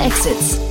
Exits. 0.00 0.69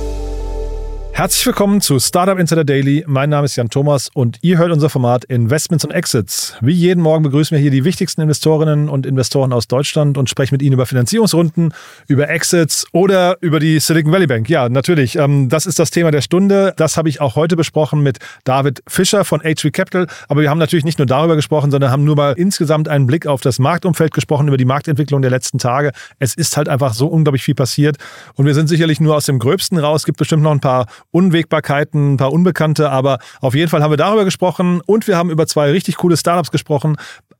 Herzlich 1.20 1.44
willkommen 1.44 1.82
zu 1.82 1.98
Startup 1.98 2.38
Insider 2.38 2.64
Daily. 2.64 3.04
Mein 3.06 3.28
Name 3.28 3.44
ist 3.44 3.54
Jan 3.54 3.68
Thomas 3.68 4.08
und 4.14 4.38
ihr 4.40 4.56
hört 4.56 4.72
unser 4.72 4.88
Format 4.88 5.26
Investments 5.26 5.84
und 5.84 5.90
Exits. 5.90 6.56
Wie 6.62 6.72
jeden 6.72 7.02
Morgen 7.02 7.22
begrüßen 7.22 7.54
wir 7.54 7.60
hier 7.60 7.70
die 7.70 7.84
wichtigsten 7.84 8.22
Investorinnen 8.22 8.88
und 8.88 9.04
Investoren 9.04 9.52
aus 9.52 9.68
Deutschland 9.68 10.16
und 10.16 10.30
sprechen 10.30 10.54
mit 10.54 10.62
ihnen 10.62 10.72
über 10.72 10.86
Finanzierungsrunden, 10.86 11.74
über 12.08 12.30
Exits 12.30 12.86
oder 12.92 13.36
über 13.42 13.60
die 13.60 13.80
Silicon 13.80 14.12
Valley 14.12 14.28
Bank. 14.28 14.48
Ja, 14.48 14.70
natürlich. 14.70 15.16
Ähm, 15.16 15.50
das 15.50 15.66
ist 15.66 15.78
das 15.78 15.90
Thema 15.90 16.10
der 16.10 16.22
Stunde. 16.22 16.72
Das 16.78 16.96
habe 16.96 17.10
ich 17.10 17.20
auch 17.20 17.36
heute 17.36 17.54
besprochen 17.54 18.00
mit 18.00 18.16
David 18.44 18.82
Fischer 18.88 19.26
von 19.26 19.42
H3 19.42 19.72
Capital. 19.72 20.06
Aber 20.28 20.40
wir 20.40 20.48
haben 20.48 20.56
natürlich 20.56 20.86
nicht 20.86 20.98
nur 20.98 21.04
darüber 21.04 21.36
gesprochen, 21.36 21.70
sondern 21.70 21.90
haben 21.90 22.04
nur 22.04 22.16
mal 22.16 22.32
insgesamt 22.32 22.88
einen 22.88 23.06
Blick 23.06 23.26
auf 23.26 23.42
das 23.42 23.58
Marktumfeld 23.58 24.14
gesprochen, 24.14 24.48
über 24.48 24.56
die 24.56 24.64
Marktentwicklung 24.64 25.20
der 25.20 25.30
letzten 25.30 25.58
Tage. 25.58 25.92
Es 26.18 26.32
ist 26.32 26.56
halt 26.56 26.70
einfach 26.70 26.94
so 26.94 27.08
unglaublich 27.08 27.42
viel 27.42 27.54
passiert 27.54 27.98
und 28.36 28.46
wir 28.46 28.54
sind 28.54 28.68
sicherlich 28.68 29.00
nur 29.00 29.16
aus 29.16 29.26
dem 29.26 29.38
Gröbsten 29.38 29.76
raus. 29.76 30.00
Es 30.00 30.06
gibt 30.06 30.16
bestimmt 30.16 30.42
noch 30.42 30.52
ein 30.52 30.60
paar 30.60 30.86
Unwägbarkeiten, 31.12 32.14
ein 32.14 32.16
paar 32.16 32.32
Unbekannte, 32.32 32.90
aber 32.90 33.18
auf 33.40 33.54
jeden 33.54 33.68
Fall 33.68 33.82
haben 33.82 33.90
wir 33.90 33.96
darüber 33.96 34.24
gesprochen 34.24 34.80
und 34.86 35.06
wir 35.06 35.16
haben 35.16 35.30
über 35.30 35.46
zwei 35.46 35.70
richtig 35.70 35.96
coole 35.96 36.16
Startups 36.16 36.50
gesprochen. 36.50 36.96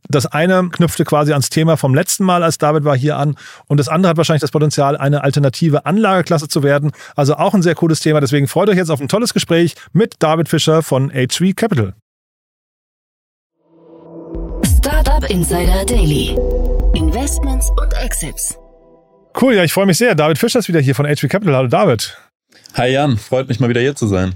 Das 0.08 0.26
eine 0.26 0.68
knüpfte 0.70 1.04
quasi 1.04 1.32
ans 1.32 1.50
Thema 1.50 1.76
vom 1.76 1.94
letzten 1.94 2.24
Mal, 2.24 2.42
als 2.42 2.58
David 2.58 2.84
war 2.84 2.96
hier 2.96 3.16
an. 3.16 3.36
Und 3.68 3.78
das 3.78 3.88
andere 3.88 4.10
hat 4.10 4.16
wahrscheinlich 4.16 4.40
das 4.40 4.50
Potenzial, 4.50 4.96
eine 4.96 5.22
alternative 5.22 5.86
Anlageklasse 5.86 6.48
zu 6.48 6.62
werden. 6.62 6.90
Also 7.14 7.36
auch 7.36 7.54
ein 7.54 7.62
sehr 7.62 7.74
cooles 7.74 8.00
Thema. 8.00 8.20
Deswegen 8.20 8.48
freut 8.48 8.68
euch 8.68 8.76
jetzt 8.76 8.90
auf 8.90 9.00
ein 9.00 9.08
tolles 9.08 9.34
Gespräch 9.34 9.74
mit 9.92 10.14
David 10.18 10.48
Fischer 10.48 10.82
von 10.82 11.12
H3 11.12 11.54
Capital. 11.54 11.94
Startup 14.64 15.28
Insider 15.30 15.84
Daily. 15.84 16.36
Investments 16.94 17.70
und 17.70 17.92
Exits. 18.02 18.58
Cool, 19.40 19.54
ja, 19.54 19.62
ich 19.62 19.72
freue 19.72 19.86
mich 19.86 19.98
sehr. 19.98 20.14
David 20.14 20.38
Fischer 20.38 20.58
ist 20.58 20.68
wieder 20.68 20.80
hier 20.80 20.94
von 20.94 21.06
H3 21.06 21.28
Capital. 21.28 21.54
Hallo 21.54 21.68
David. 21.68 22.16
Hi 22.74 22.88
Jan, 22.92 23.16
freut 23.18 23.48
mich 23.48 23.60
mal 23.60 23.68
wieder 23.68 23.80
hier 23.80 23.96
zu 23.96 24.06
sein. 24.06 24.34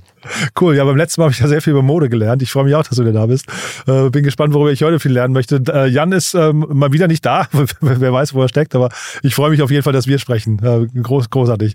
Cool, 0.59 0.77
ja, 0.77 0.85
beim 0.85 0.97
letzten 0.97 1.21
Mal 1.21 1.27
habe 1.27 1.33
ich 1.33 1.41
ja 1.41 1.49
sehr 1.49 1.63
viel 1.63 1.73
über 1.73 1.83
Mode 1.83 2.09
gelernt. 2.09 2.43
Ich 2.43 2.51
freue 2.51 2.65
mich 2.65 2.75
auch, 2.75 2.85
dass 2.85 2.97
du 2.97 3.03
wieder 3.03 3.13
da 3.13 3.27
bist. 3.27 3.47
Äh, 3.87 4.11
bin 4.11 4.25
gespannt, 4.25 4.55
worüber 4.55 4.73
ich 4.73 4.83
heute 4.83 5.01
viel 5.01 5.13
lernen 5.13 5.35
möchte. 5.35 5.63
Äh, 5.69 5.89
Jan 5.89 6.13
ist 6.13 6.35
ähm, 6.35 6.67
mal 6.71 6.93
wieder 6.93 7.09
nicht 7.09 7.25
da. 7.25 7.47
Wer 7.81 8.13
weiß, 8.13 8.35
wo 8.35 8.43
er 8.43 8.49
steckt, 8.49 8.75
aber 8.75 8.91
ich 9.23 9.35
freue 9.35 9.51
mich 9.51 9.63
auf 9.63 9.71
jeden 9.71 9.83
Fall, 9.83 9.93
dass 9.93 10.07
wir 10.07 10.19
sprechen. 10.19 10.59
Äh, 10.63 10.87
groß, 11.01 11.31
großartig. 11.31 11.75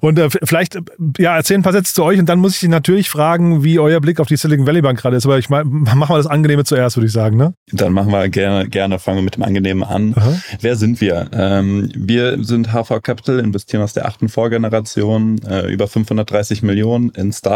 Und 0.00 0.18
äh, 0.18 0.28
vielleicht, 0.30 0.78
ja, 1.18 1.36
erzähl 1.36 1.58
ein 1.58 1.62
paar 1.62 1.72
Sätze 1.72 1.94
zu 1.94 2.04
euch 2.04 2.18
und 2.18 2.28
dann 2.28 2.38
muss 2.38 2.54
ich 2.54 2.60
dich 2.60 2.68
natürlich 2.68 3.10
fragen, 3.10 3.64
wie 3.64 3.78
euer 3.78 4.00
Blick 4.00 4.20
auf 4.20 4.28
die 4.28 4.36
Silicon 4.36 4.66
Valley 4.66 4.82
Bank 4.82 4.98
gerade 4.98 5.16
ist. 5.16 5.26
Aber 5.26 5.38
ich 5.38 5.48
meine, 5.48 5.64
machen 5.68 6.08
wir 6.08 6.16
das 6.16 6.26
Angenehme 6.26 6.64
zuerst, 6.64 6.96
würde 6.96 7.06
ich 7.06 7.12
sagen, 7.12 7.36
ne? 7.36 7.54
Dann 7.72 7.92
machen 7.92 8.12
wir 8.12 8.28
gerne, 8.28 8.68
gerne 8.68 8.98
fangen 8.98 9.18
wir 9.18 9.22
mit 9.22 9.36
dem 9.36 9.42
Angenehmen 9.42 9.82
an. 9.82 10.14
Aha. 10.16 10.34
Wer 10.60 10.76
sind 10.76 11.00
wir? 11.00 11.28
Ähm, 11.32 11.90
wir 11.94 12.42
sind 12.42 12.72
HV 12.72 13.02
Capital, 13.02 13.38
investieren 13.38 13.82
aus 13.82 13.92
der 13.92 14.06
achten 14.06 14.28
Vorgeneration, 14.28 15.40
äh, 15.48 15.70
über 15.72 15.88
530 15.88 16.62
Millionen 16.62 17.10
in 17.10 17.32
Startups 17.32 17.55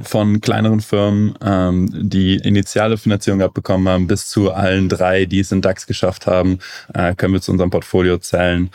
von 0.00 0.40
kleineren 0.40 0.80
Firmen, 0.80 1.34
ähm, 1.42 1.88
die 1.92 2.36
initiale 2.36 2.96
Finanzierung 2.96 3.42
abbekommen 3.42 3.88
haben, 3.88 4.06
bis 4.06 4.28
zu 4.28 4.52
allen 4.52 4.88
drei, 4.88 5.26
die 5.26 5.40
es 5.40 5.52
in 5.52 5.62
DAX 5.62 5.86
geschafft 5.86 6.26
haben, 6.26 6.58
äh, 6.94 7.14
können 7.14 7.32
wir 7.32 7.40
zu 7.40 7.52
unserem 7.52 7.70
Portfolio 7.70 8.18
zählen. 8.18 8.70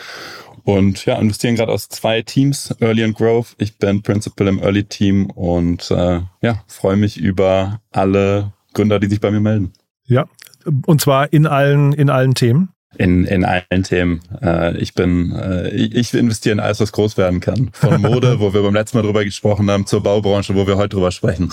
Und 0.64 1.06
ja, 1.06 1.18
investieren 1.20 1.56
gerade 1.56 1.72
aus 1.72 1.90
zwei 1.90 2.24
Teams, 2.24 2.76
Early 2.80 3.04
and 3.04 3.16
Growth. 3.16 3.56
Ich 3.60 3.78
bin 3.78 4.02
Principal 4.02 4.48
im 4.48 4.60
Early 4.60 4.84
Team 4.84 5.30
und 5.30 5.92
äh, 5.92 6.22
ja, 6.42 6.64
freue 6.68 6.96
mich 6.96 7.18
über 7.18 7.82
alle 7.92 8.52
Gründer, 8.74 9.00
die 9.00 9.08
sich 9.08 9.22
bei 9.22 9.30
mir 9.30 9.42
melden. 9.42 9.74
Ja, 10.06 10.26
und 10.88 11.02
zwar 11.02 11.32
in 11.32 11.46
allen, 11.46 11.94
in 11.94 12.10
allen 12.10 12.34
Themen 12.34 12.70
in, 12.98 13.26
in 13.26 13.46
allen 13.46 13.84
Themen. 13.84 14.22
Äh, 14.42 14.78
ich 14.78 14.94
bin, 14.94 15.32
äh, 15.32 15.70
ich 15.70 16.14
investiere 16.14 16.54
in 16.54 16.60
alles, 16.60 16.80
was 16.80 16.92
groß 16.92 17.18
werden 17.18 17.40
kann. 17.40 17.70
Von 17.74 18.02
Mode, 18.02 18.40
wo 18.40 18.54
wir 18.54 18.62
beim 18.62 18.74
letzten 18.74 18.98
Mal 18.98 19.04
drüber 19.04 19.24
gesprochen 19.24 19.70
haben, 19.70 19.86
zur 19.86 20.02
Baubranche, 20.04 20.56
wo 20.56 20.68
wir 20.68 20.78
heute 20.78 20.90
drüber 20.90 21.12
sprechen. 21.12 21.52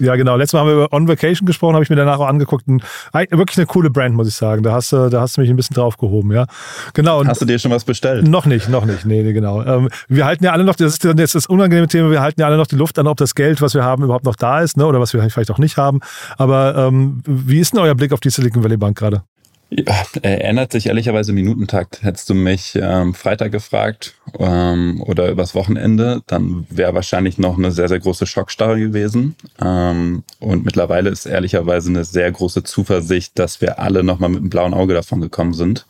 Ja, 0.00 0.16
genau. 0.16 0.36
Letztes 0.36 0.54
Mal 0.54 0.60
haben 0.60 0.68
wir 0.68 0.74
über 0.74 0.92
On 0.92 1.06
Vacation 1.06 1.46
gesprochen, 1.46 1.74
habe 1.74 1.84
ich 1.84 1.90
mir 1.90 1.96
danach 1.96 2.18
auch 2.18 2.26
angeguckt. 2.26 2.66
Und 2.66 2.82
wirklich 3.12 3.58
eine 3.58 3.66
coole 3.66 3.90
Brand, 3.90 4.14
muss 4.14 4.28
ich 4.28 4.34
sagen. 4.34 4.62
Da 4.62 4.72
hast 4.72 4.92
du, 4.92 5.10
da 5.10 5.20
hast 5.20 5.36
du 5.36 5.42
mich 5.42 5.50
ein 5.50 5.56
bisschen 5.56 5.74
draufgehoben, 5.74 6.32
ja. 6.32 6.46
Genau. 6.94 7.20
Und 7.20 7.28
hast 7.28 7.42
du 7.42 7.44
dir 7.44 7.58
schon 7.58 7.70
was 7.70 7.84
bestellt? 7.84 8.26
Noch 8.26 8.46
nicht, 8.46 8.68
noch 8.68 8.86
nicht. 8.86 9.04
Nee, 9.04 9.22
nee 9.22 9.32
genau. 9.32 9.62
Ähm, 9.62 9.90
wir 10.08 10.24
halten 10.24 10.44
ja 10.44 10.52
alle 10.52 10.64
noch, 10.64 10.74
das 10.74 10.94
ist 10.94 11.04
jetzt 11.04 11.34
das 11.34 11.46
unangenehme 11.46 11.86
Thema, 11.86 12.10
wir 12.10 12.22
halten 12.22 12.40
ja 12.40 12.46
alle 12.46 12.56
noch 12.56 12.66
die 12.66 12.76
Luft 12.76 12.98
an, 12.98 13.06
ob 13.06 13.18
das 13.18 13.34
Geld, 13.34 13.60
was 13.60 13.74
wir 13.74 13.84
haben, 13.84 14.02
überhaupt 14.02 14.24
noch 14.24 14.36
da 14.36 14.60
ist, 14.60 14.76
ne? 14.76 14.86
Oder 14.86 15.00
was 15.00 15.12
wir 15.12 15.28
vielleicht 15.28 15.50
auch 15.50 15.58
nicht 15.58 15.76
haben. 15.76 16.00
Aber 16.38 16.74
ähm, 16.76 17.22
wie 17.26 17.60
ist 17.60 17.74
denn 17.74 17.80
euer 17.80 17.94
Blick 17.94 18.12
auf 18.12 18.20
die 18.20 18.30
Silicon 18.30 18.64
Valley 18.64 18.78
Bank 18.78 18.96
gerade? 18.96 19.22
Ja, 19.70 20.04
ändert 20.22 20.72
sich 20.72 20.86
ehrlicherweise 20.86 21.32
Minutentakt. 21.32 22.02
Hättest 22.02 22.28
du 22.28 22.34
mich 22.34 22.76
ähm, 22.80 23.14
Freitag 23.14 23.52
gefragt 23.52 24.14
ähm, 24.36 25.00
oder 25.00 25.30
übers 25.30 25.54
Wochenende, 25.54 26.22
dann 26.26 26.66
wäre 26.70 26.94
wahrscheinlich 26.94 27.38
noch 27.38 27.56
eine 27.56 27.70
sehr, 27.70 27.88
sehr 27.88 28.00
große 28.00 28.26
Schockstarre 28.26 28.80
gewesen. 28.80 29.36
Ähm, 29.64 30.24
und 30.40 30.64
mittlerweile 30.64 31.10
ist 31.10 31.24
ehrlicherweise 31.24 31.90
eine 31.90 32.04
sehr 32.04 32.32
große 32.32 32.64
Zuversicht, 32.64 33.38
dass 33.38 33.60
wir 33.60 33.78
alle 33.78 34.02
nochmal 34.02 34.30
mit 34.30 34.40
einem 34.40 34.50
blauen 34.50 34.74
Auge 34.74 34.94
davon 34.94 35.20
gekommen 35.20 35.54
sind. 35.54 35.86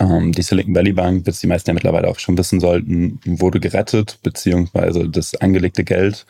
Ähm, 0.00 0.32
die 0.32 0.42
Silicon 0.42 0.74
Valley 0.74 0.92
Bank, 0.92 1.24
bis 1.24 1.40
die 1.40 1.48
meisten 1.48 1.68
ja 1.68 1.74
mittlerweile 1.74 2.08
auch 2.08 2.18
schon 2.18 2.38
wissen 2.38 2.60
sollten, 2.60 3.20
wurde 3.26 3.60
gerettet, 3.60 4.20
beziehungsweise 4.22 5.08
das 5.08 5.34
angelegte 5.34 5.84
Geld. 5.84 6.24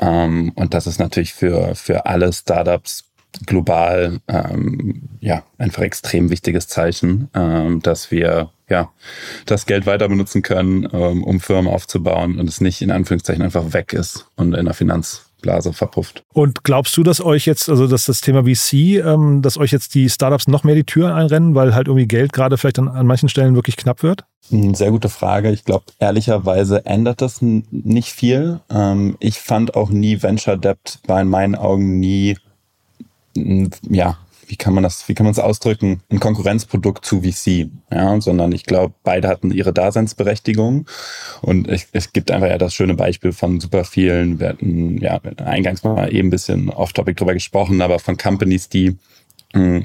Ähm, 0.00 0.52
und 0.54 0.72
das 0.72 0.86
ist 0.86 0.98
natürlich 0.98 1.34
für, 1.34 1.74
für 1.74 2.06
alle 2.06 2.32
Startups 2.32 3.07
global 3.46 4.20
ähm, 4.28 5.02
ja 5.20 5.42
einfach 5.58 5.82
extrem 5.82 6.30
wichtiges 6.30 6.68
Zeichen, 6.68 7.28
ähm, 7.34 7.80
dass 7.82 8.10
wir 8.10 8.50
ja 8.68 8.90
das 9.46 9.66
Geld 9.66 9.86
weiter 9.86 10.08
benutzen 10.08 10.42
können, 10.42 10.88
ähm, 10.92 11.24
um 11.24 11.40
Firmen 11.40 11.72
aufzubauen 11.72 12.38
und 12.38 12.48
es 12.48 12.60
nicht 12.60 12.82
in 12.82 12.90
Anführungszeichen 12.90 13.42
einfach 13.42 13.72
weg 13.72 13.92
ist 13.92 14.28
und 14.36 14.54
in 14.54 14.64
der 14.64 14.74
Finanzblase 14.74 15.72
verpufft. 15.72 16.24
Und 16.32 16.64
glaubst 16.64 16.96
du, 16.96 17.02
dass 17.02 17.20
euch 17.20 17.46
jetzt, 17.46 17.68
also 17.68 17.86
dass 17.86 18.06
das 18.06 18.20
Thema 18.20 18.44
VC, 18.44 19.04
ähm, 19.04 19.40
dass 19.42 19.56
euch 19.56 19.72
jetzt 19.72 19.94
die 19.94 20.08
Startups 20.08 20.48
noch 20.48 20.64
mehr 20.64 20.74
die 20.74 20.84
Türen 20.84 21.12
einrennen, 21.12 21.54
weil 21.54 21.74
halt 21.74 21.88
irgendwie 21.88 22.08
Geld 22.08 22.32
gerade 22.32 22.58
vielleicht 22.58 22.78
an, 22.78 22.88
an 22.88 23.06
manchen 23.06 23.28
Stellen 23.28 23.54
wirklich 23.54 23.76
knapp 23.76 24.02
wird? 24.02 24.24
Sehr 24.50 24.90
gute 24.90 25.10
Frage. 25.10 25.50
Ich 25.50 25.64
glaube, 25.64 25.84
ehrlicherweise 25.98 26.86
ändert 26.86 27.20
das 27.20 27.42
nicht 27.42 28.12
viel. 28.12 28.60
Ähm, 28.70 29.16
ich 29.20 29.38
fand 29.38 29.74
auch 29.74 29.90
nie 29.90 30.22
Venture 30.22 30.56
Debt 30.56 31.00
war 31.06 31.20
in 31.20 31.28
meinen 31.28 31.54
Augen 31.54 32.00
nie 32.00 32.36
ja, 33.34 34.18
wie 34.48 34.56
kann 34.56 34.74
man 34.74 34.82
das, 34.82 35.08
wie 35.08 35.14
kann 35.14 35.24
man 35.24 35.32
es 35.32 35.38
ausdrücken, 35.38 36.00
ein 36.10 36.20
Konkurrenzprodukt 36.20 37.04
zu 37.04 37.22
VC, 37.22 37.68
ja, 37.92 38.20
sondern 38.20 38.52
ich 38.52 38.64
glaube, 38.64 38.94
beide 39.04 39.28
hatten 39.28 39.50
ihre 39.50 39.72
Daseinsberechtigung. 39.72 40.86
Und 41.42 41.68
es, 41.68 41.86
es 41.92 42.12
gibt 42.12 42.30
einfach 42.30 42.48
ja 42.48 42.58
das 42.58 42.74
schöne 42.74 42.94
Beispiel 42.94 43.32
von 43.32 43.60
super 43.60 43.84
vielen, 43.84 44.40
wir 44.40 44.48
hatten 44.48 44.98
ja 44.98 45.20
eingangs 45.44 45.84
mal 45.84 46.12
eben 46.12 46.28
ein 46.28 46.30
bisschen 46.30 46.70
off-topic 46.70 47.16
drüber 47.16 47.34
gesprochen, 47.34 47.82
aber 47.82 47.98
von 47.98 48.16
Companies, 48.16 48.68
die 48.68 48.96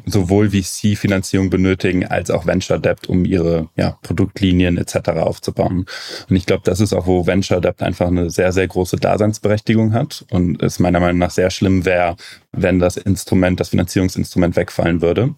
sowohl 0.05 0.49
VC-Finanzierung 0.49 1.49
benötigen 1.49 2.05
als 2.05 2.29
auch 2.29 2.45
Venture 2.45 2.79
Debt, 2.79 3.07
um 3.07 3.23
ihre 3.23 3.69
ja, 3.77 3.97
Produktlinien 4.01 4.77
etc. 4.77 5.11
aufzubauen. 5.11 5.85
Und 6.29 6.35
ich 6.35 6.45
glaube, 6.45 6.63
das 6.65 6.81
ist 6.81 6.91
auch, 6.91 7.07
wo 7.07 7.25
Venture 7.25 7.61
Debt 7.61 7.81
einfach 7.81 8.07
eine 8.07 8.29
sehr, 8.29 8.51
sehr 8.51 8.67
große 8.67 8.97
Daseinsberechtigung 8.97 9.93
hat 9.93 10.25
und 10.31 10.61
es 10.61 10.79
meiner 10.79 10.99
Meinung 10.99 11.19
nach 11.19 11.31
sehr 11.31 11.49
schlimm 11.49 11.85
wäre, 11.85 12.17
wenn 12.51 12.79
das 12.79 12.97
Instrument, 12.97 13.57
das 13.61 13.69
Finanzierungsinstrument 13.69 14.57
wegfallen 14.57 15.01
würde. 15.01 15.33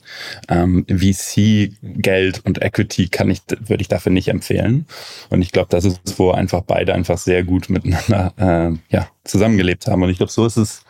Ähm, 0.49 0.85
VC-Geld 0.89 2.41
und 2.45 2.63
Equity 2.63 3.09
kann 3.09 3.29
ich, 3.29 3.41
würde 3.59 3.81
ich 3.81 3.89
dafür 3.89 4.11
nicht 4.11 4.29
empfehlen. 4.29 4.87
Und 5.29 5.43
ich 5.43 5.51
glaube, 5.51 5.67
das 5.69 5.85
ist, 5.85 6.17
wo 6.17 6.31
einfach 6.31 6.61
beide 6.61 6.95
einfach 6.95 7.19
sehr 7.19 7.43
gut 7.43 7.69
miteinander 7.69 8.33
äh, 8.37 8.75
ja, 8.89 9.07
zusammengelebt 9.23 9.85
haben. 9.85 10.01
Und 10.01 10.09
ich 10.09 10.17
glaube, 10.17 10.31
so 10.31 10.47
ist 10.47 10.57
es 10.57 10.83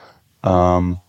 ähm, 0.45 0.99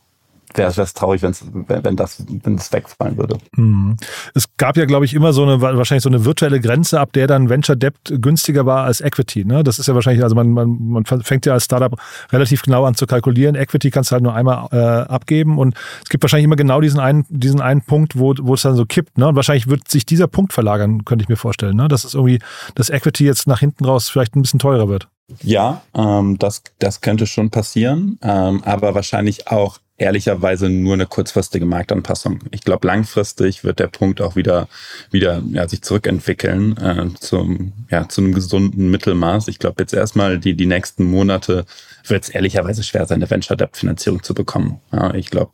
wäre 0.56 0.80
es 0.80 0.94
traurig, 0.94 1.22
wenn's, 1.22 1.44
wenn 1.52 1.96
das 1.96 2.24
wenn 2.28 2.56
das 2.56 2.72
wegfallen 2.72 3.16
würde. 3.16 3.38
Mhm. 3.56 3.96
Es 4.34 4.46
gab 4.56 4.76
ja, 4.76 4.84
glaube 4.84 5.04
ich, 5.04 5.14
immer 5.14 5.32
so 5.32 5.42
eine 5.42 5.60
wahrscheinlich 5.60 6.02
so 6.02 6.08
eine 6.08 6.24
virtuelle 6.24 6.60
Grenze, 6.60 7.00
ab 7.00 7.12
der 7.12 7.26
dann 7.26 7.48
Venture 7.48 7.76
Debt 7.76 7.96
günstiger 8.20 8.66
war 8.66 8.84
als 8.84 9.00
Equity. 9.00 9.44
Ne? 9.44 9.64
Das 9.64 9.78
ist 9.78 9.86
ja 9.86 9.94
wahrscheinlich, 9.94 10.22
also 10.22 10.34
man, 10.34 10.50
man, 10.50 10.78
man 10.78 11.04
fängt 11.04 11.46
ja 11.46 11.52
als 11.52 11.64
Startup 11.64 11.98
relativ 12.30 12.62
genau 12.62 12.84
an 12.84 12.94
zu 12.94 13.06
kalkulieren. 13.06 13.54
Equity 13.54 13.90
kannst 13.90 14.10
du 14.10 14.14
halt 14.14 14.22
nur 14.22 14.34
einmal 14.34 14.68
äh, 14.72 14.76
abgeben 15.10 15.58
und 15.58 15.76
es 16.02 16.08
gibt 16.08 16.22
wahrscheinlich 16.22 16.44
immer 16.44 16.56
genau 16.56 16.80
diesen 16.80 17.00
einen, 17.00 17.24
diesen 17.28 17.60
einen 17.60 17.82
Punkt, 17.82 18.18
wo, 18.18 18.34
wo 18.40 18.54
es 18.54 18.62
dann 18.62 18.76
so 18.76 18.86
kippt. 18.86 19.18
Ne? 19.18 19.28
Und 19.28 19.36
wahrscheinlich 19.36 19.68
wird 19.68 19.88
sich 19.88 20.06
dieser 20.06 20.26
Punkt 20.26 20.52
verlagern, 20.52 21.04
könnte 21.04 21.22
ich 21.22 21.28
mir 21.28 21.36
vorstellen. 21.36 21.76
Ne? 21.76 21.88
Dass 21.88 22.04
es 22.04 22.14
irgendwie, 22.14 22.38
das 22.74 22.90
Equity 22.90 23.24
jetzt 23.24 23.46
nach 23.46 23.60
hinten 23.60 23.84
raus 23.84 24.08
vielleicht 24.08 24.36
ein 24.36 24.42
bisschen 24.42 24.60
teurer 24.60 24.88
wird. 24.88 25.08
Ja, 25.42 25.82
ähm, 25.94 26.38
das, 26.38 26.62
das 26.78 27.00
könnte 27.00 27.26
schon 27.26 27.50
passieren, 27.50 28.18
ähm, 28.22 28.62
aber 28.64 28.94
wahrscheinlich 28.94 29.48
auch 29.48 29.78
ehrlicherweise 29.98 30.68
nur 30.68 30.94
eine 30.94 31.06
kurzfristige 31.06 31.64
Marktanpassung. 31.64 32.40
Ich 32.50 32.60
glaube, 32.62 32.86
langfristig 32.86 33.64
wird 33.64 33.78
der 33.78 33.86
Punkt 33.86 34.20
auch 34.20 34.36
wieder, 34.36 34.68
wieder 35.10 35.42
ja, 35.50 35.66
sich 35.68 35.82
zurückentwickeln 35.82 36.76
äh, 36.76 37.18
zum, 37.18 37.72
ja, 37.90 38.08
zu 38.08 38.20
einem 38.20 38.34
gesunden 38.34 38.90
Mittelmaß. 38.90 39.48
Ich 39.48 39.58
glaube, 39.58 39.82
jetzt 39.82 39.94
erstmal 39.94 40.38
die, 40.38 40.54
die 40.54 40.66
nächsten 40.66 41.04
Monate 41.04 41.64
wird 42.08 42.24
es 42.24 42.28
ehrlicherweise 42.28 42.82
schwer 42.82 43.06
sein, 43.06 43.16
eine 43.16 43.30
Venture 43.30 43.56
Debt 43.56 43.76
Finanzierung 43.76 44.22
zu 44.22 44.34
bekommen. 44.34 44.80
Ja, 44.92 45.14
ich 45.14 45.30
glaube, 45.30 45.52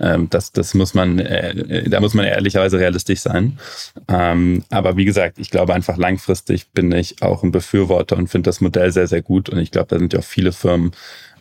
ähm, 0.00 0.28
das, 0.28 0.52
das 0.52 0.74
muss 0.74 0.94
man, 0.94 1.20
äh, 1.20 1.88
da 1.88 2.00
muss 2.00 2.14
man 2.14 2.26
ehrlicherweise 2.26 2.78
realistisch 2.78 3.20
sein. 3.20 3.58
Ähm, 4.08 4.64
aber 4.70 4.96
wie 4.96 5.04
gesagt, 5.04 5.38
ich 5.38 5.50
glaube 5.50 5.72
einfach 5.72 5.96
langfristig 5.96 6.70
bin 6.72 6.90
ich 6.92 7.22
auch 7.22 7.42
ein 7.42 7.52
Befürworter 7.52 8.16
und 8.16 8.28
finde 8.28 8.48
das 8.48 8.60
Modell 8.60 8.90
sehr, 8.92 9.06
sehr 9.06 9.22
gut. 9.22 9.48
Und 9.48 9.58
ich 9.58 9.70
glaube, 9.70 9.86
da 9.88 9.98
sind 9.98 10.12
ja 10.12 10.18
auch 10.18 10.24
viele 10.24 10.52
Firmen, 10.52 10.92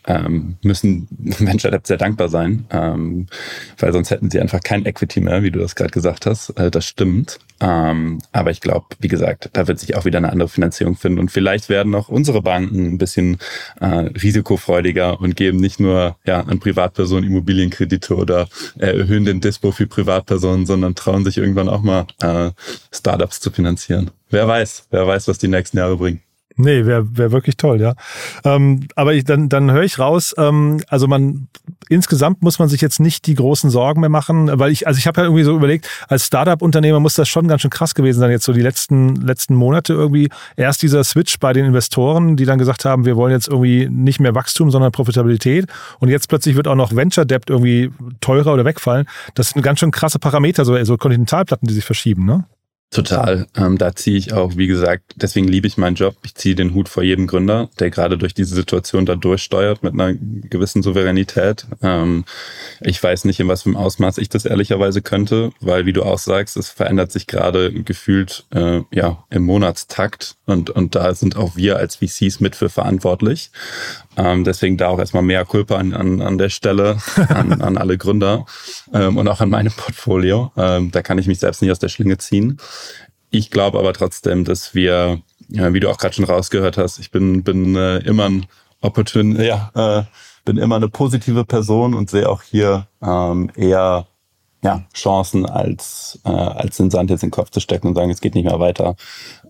ähm, 0.07 0.57
müssen 0.63 1.07
Venture 1.19 1.71
Debt 1.71 1.87
sehr 1.87 1.97
dankbar 1.97 2.29
sein, 2.29 2.65
ähm, 2.71 3.27
weil 3.77 3.93
sonst 3.93 4.11
hätten 4.11 4.29
sie 4.29 4.39
einfach 4.39 4.61
kein 4.61 4.85
Equity 4.85 5.21
mehr, 5.21 5.43
wie 5.43 5.51
du 5.51 5.59
das 5.59 5.75
gerade 5.75 5.91
gesagt 5.91 6.25
hast. 6.25 6.49
Äh, 6.51 6.71
das 6.71 6.85
stimmt. 6.85 7.39
Ähm, 7.59 8.19
aber 8.31 8.51
ich 8.51 8.59
glaube, 8.59 8.87
wie 8.99 9.07
gesagt, 9.07 9.49
da 9.53 9.67
wird 9.67 9.79
sich 9.79 9.95
auch 9.95 10.05
wieder 10.05 10.17
eine 10.17 10.31
andere 10.31 10.49
Finanzierung 10.49 10.95
finden 10.95 11.19
und 11.19 11.31
vielleicht 11.31 11.69
werden 11.69 11.95
auch 11.95 12.09
unsere 12.09 12.41
Banken 12.41 12.93
ein 12.93 12.97
bisschen 12.97 13.37
äh, 13.79 13.85
risikofreudiger 13.85 15.21
und 15.21 15.35
geben 15.35 15.59
nicht 15.59 15.79
nur 15.79 16.17
ja 16.25 16.41
an 16.41 16.59
Privatpersonen 16.59 17.29
Immobilienkredite 17.29 18.15
oder 18.15 18.47
erhöhen 18.77 19.23
den 19.23 19.39
Dispo 19.39 19.71
für 19.71 19.87
Privatpersonen, 19.87 20.65
sondern 20.65 20.95
trauen 20.95 21.23
sich 21.23 21.37
irgendwann 21.37 21.69
auch 21.69 21.83
mal 21.83 22.05
äh, 22.21 22.51
Startups 22.91 23.39
zu 23.39 23.51
finanzieren. 23.51 24.11
Wer 24.29 24.47
weiß, 24.47 24.87
wer 24.89 25.07
weiß, 25.07 25.27
was 25.27 25.37
die 25.37 25.47
nächsten 25.47 25.77
Jahre 25.77 25.95
bringen. 25.95 26.21
Nee, 26.55 26.85
wäre 26.85 27.17
wär 27.17 27.31
wirklich 27.31 27.57
toll, 27.57 27.81
ja. 27.81 27.95
Ähm, 28.43 28.87
aber 28.95 29.13
ich, 29.13 29.23
dann, 29.23 29.49
dann 29.49 29.71
höre 29.71 29.83
ich 29.83 29.97
raus, 29.97 30.35
ähm, 30.37 30.81
also 30.87 31.07
man 31.07 31.47
insgesamt 31.89 32.41
muss 32.41 32.59
man 32.59 32.69
sich 32.69 32.81
jetzt 32.81 32.99
nicht 32.99 33.25
die 33.27 33.35
großen 33.35 33.69
Sorgen 33.69 34.01
mehr 34.01 34.09
machen, 34.09 34.49
weil 34.59 34.71
ich, 34.71 34.87
also 34.87 34.97
ich 34.97 35.07
habe 35.07 35.21
ja 35.21 35.25
irgendwie 35.25 35.43
so 35.43 35.55
überlegt, 35.55 35.87
als 36.07 36.25
Startup-Unternehmer 36.25 36.99
muss 36.99 37.15
das 37.15 37.27
schon 37.29 37.47
ganz 37.47 37.61
schön 37.61 37.71
krass 37.71 37.95
gewesen 37.95 38.19
sein, 38.19 38.31
jetzt 38.31 38.45
so 38.45 38.53
die 38.53 38.61
letzten, 38.61 39.15
letzten 39.15 39.55
Monate 39.55 39.93
irgendwie. 39.93 40.29
Erst 40.55 40.81
dieser 40.81 41.03
Switch 41.03 41.39
bei 41.39 41.53
den 41.53 41.65
Investoren, 41.65 42.35
die 42.37 42.45
dann 42.45 42.59
gesagt 42.59 42.85
haben, 42.85 43.05
wir 43.05 43.15
wollen 43.15 43.31
jetzt 43.31 43.47
irgendwie 43.47 43.87
nicht 43.89 44.19
mehr 44.19 44.35
Wachstum, 44.35 44.71
sondern 44.71 44.91
Profitabilität. 44.91 45.67
Und 45.99 46.09
jetzt 46.09 46.29
plötzlich 46.29 46.55
wird 46.55 46.67
auch 46.67 46.75
noch 46.75 46.95
Venture 46.95 47.25
Debt 47.25 47.49
irgendwie 47.49 47.91
teurer 48.21 48.53
oder 48.53 48.65
wegfallen. 48.65 49.07
Das 49.33 49.49
sind 49.49 49.61
ganz 49.61 49.79
schön 49.79 49.91
krasse 49.91 50.19
Parameter, 50.19 50.65
so, 50.65 50.81
so 50.83 50.97
Kontinentalplatten, 50.97 51.67
die 51.67 51.73
sich 51.73 51.85
verschieben, 51.85 52.25
ne? 52.25 52.45
Total. 52.93 53.47
Ähm, 53.55 53.79
da 53.79 53.95
ziehe 53.95 54.17
ich 54.17 54.33
auch, 54.33 54.55
wie 54.55 54.67
gesagt, 54.67 55.03
deswegen 55.15 55.47
liebe 55.47 55.65
ich 55.65 55.77
meinen 55.77 55.95
Job. 55.95 56.15
Ich 56.23 56.35
ziehe 56.35 56.53
den 56.53 56.75
Hut 56.75 56.87
vor 56.87 57.01
jedem 57.01 57.25
Gründer, 57.25 57.69
der 57.79 57.89
gerade 57.89 58.19
durch 58.19 58.35
diese 58.35 58.53
Situation 58.53 59.07
da 59.07 59.15
durchsteuert 59.15 59.81
mit 59.81 59.93
einer 59.93 60.13
gewissen 60.13 60.83
Souveränität. 60.83 61.65
Ähm, 61.81 62.23
ich 62.81 63.01
weiß 63.01 63.25
nicht, 63.25 63.39
in 63.39 63.47
was 63.47 63.63
für 63.63 63.69
einem 63.69 63.77
Ausmaß 63.77 64.19
ich 64.19 64.29
das 64.29 64.45
ehrlicherweise 64.45 65.01
könnte, 65.01 65.51
weil, 65.59 65.87
wie 65.87 65.93
du 65.93 66.03
auch 66.03 66.19
sagst, 66.19 66.55
es 66.55 66.69
verändert 66.69 67.11
sich 67.11 67.25
gerade 67.25 67.73
gefühlt 67.73 68.45
äh, 68.53 68.81
ja 68.91 69.23
im 69.31 69.43
Monatstakt 69.43 70.35
und, 70.45 70.69
und 70.69 70.93
da 70.93 71.15
sind 71.15 71.35
auch 71.35 71.55
wir 71.55 71.77
als 71.77 71.95
VCs 71.95 72.41
mit 72.41 72.55
für 72.55 72.69
verantwortlich. 72.69 73.49
Ähm, 74.15 74.43
deswegen 74.43 74.77
da 74.77 74.89
auch 74.89 74.99
erstmal 74.99 75.23
mehr 75.23 75.43
Kulpa 75.45 75.77
an, 75.77 75.93
an, 75.93 76.21
an 76.21 76.37
der 76.37 76.49
Stelle, 76.49 76.97
an, 77.29 77.61
an 77.61 77.77
alle 77.77 77.97
Gründer 77.97 78.45
ähm, 78.93 79.17
und 79.17 79.27
auch 79.27 79.41
an 79.41 79.49
meinem 79.49 79.71
Portfolio. 79.71 80.51
Ähm, 80.55 80.91
da 80.91 81.01
kann 81.01 81.17
ich 81.17 81.27
mich 81.27 81.39
selbst 81.39 81.61
nicht 81.61 81.71
aus 81.71 81.79
der 81.79 81.89
Schlinge 81.89 82.17
ziehen. 82.17 82.57
Ich 83.29 83.49
glaube 83.49 83.79
aber 83.79 83.93
trotzdem, 83.93 84.43
dass 84.43 84.75
wir, 84.75 85.21
wie 85.47 85.79
du 85.79 85.89
auch 85.89 85.97
gerade 85.97 86.13
schon 86.13 86.25
rausgehört 86.25 86.77
hast, 86.77 86.99
ich 86.99 87.11
bin, 87.11 87.43
bin 87.43 87.75
äh, 87.75 87.97
immer 87.99 88.25
ein 88.25 88.45
Opportun, 88.81 89.41
ja, 89.41 89.71
äh, 89.75 90.03
bin 90.45 90.57
immer 90.57 90.75
eine 90.75 90.89
positive 90.89 91.45
Person 91.45 91.93
und 91.93 92.09
sehe 92.09 92.29
auch 92.29 92.43
hier 92.43 92.87
ähm, 93.01 93.49
eher 93.55 94.07
ja, 94.63 94.85
Chancen 94.93 95.45
als, 95.45 96.19
äh, 96.25 96.29
als 96.29 96.77
den 96.77 96.89
Sand 96.89 97.09
jetzt 97.09 97.23
in 97.23 97.29
den 97.29 97.33
Kopf 97.33 97.49
zu 97.49 97.59
stecken 97.59 97.87
und 97.87 97.95
sagen, 97.95 98.11
es 98.11 98.21
geht 98.21 98.35
nicht 98.35 98.45
mehr 98.45 98.59
weiter. 98.59 98.95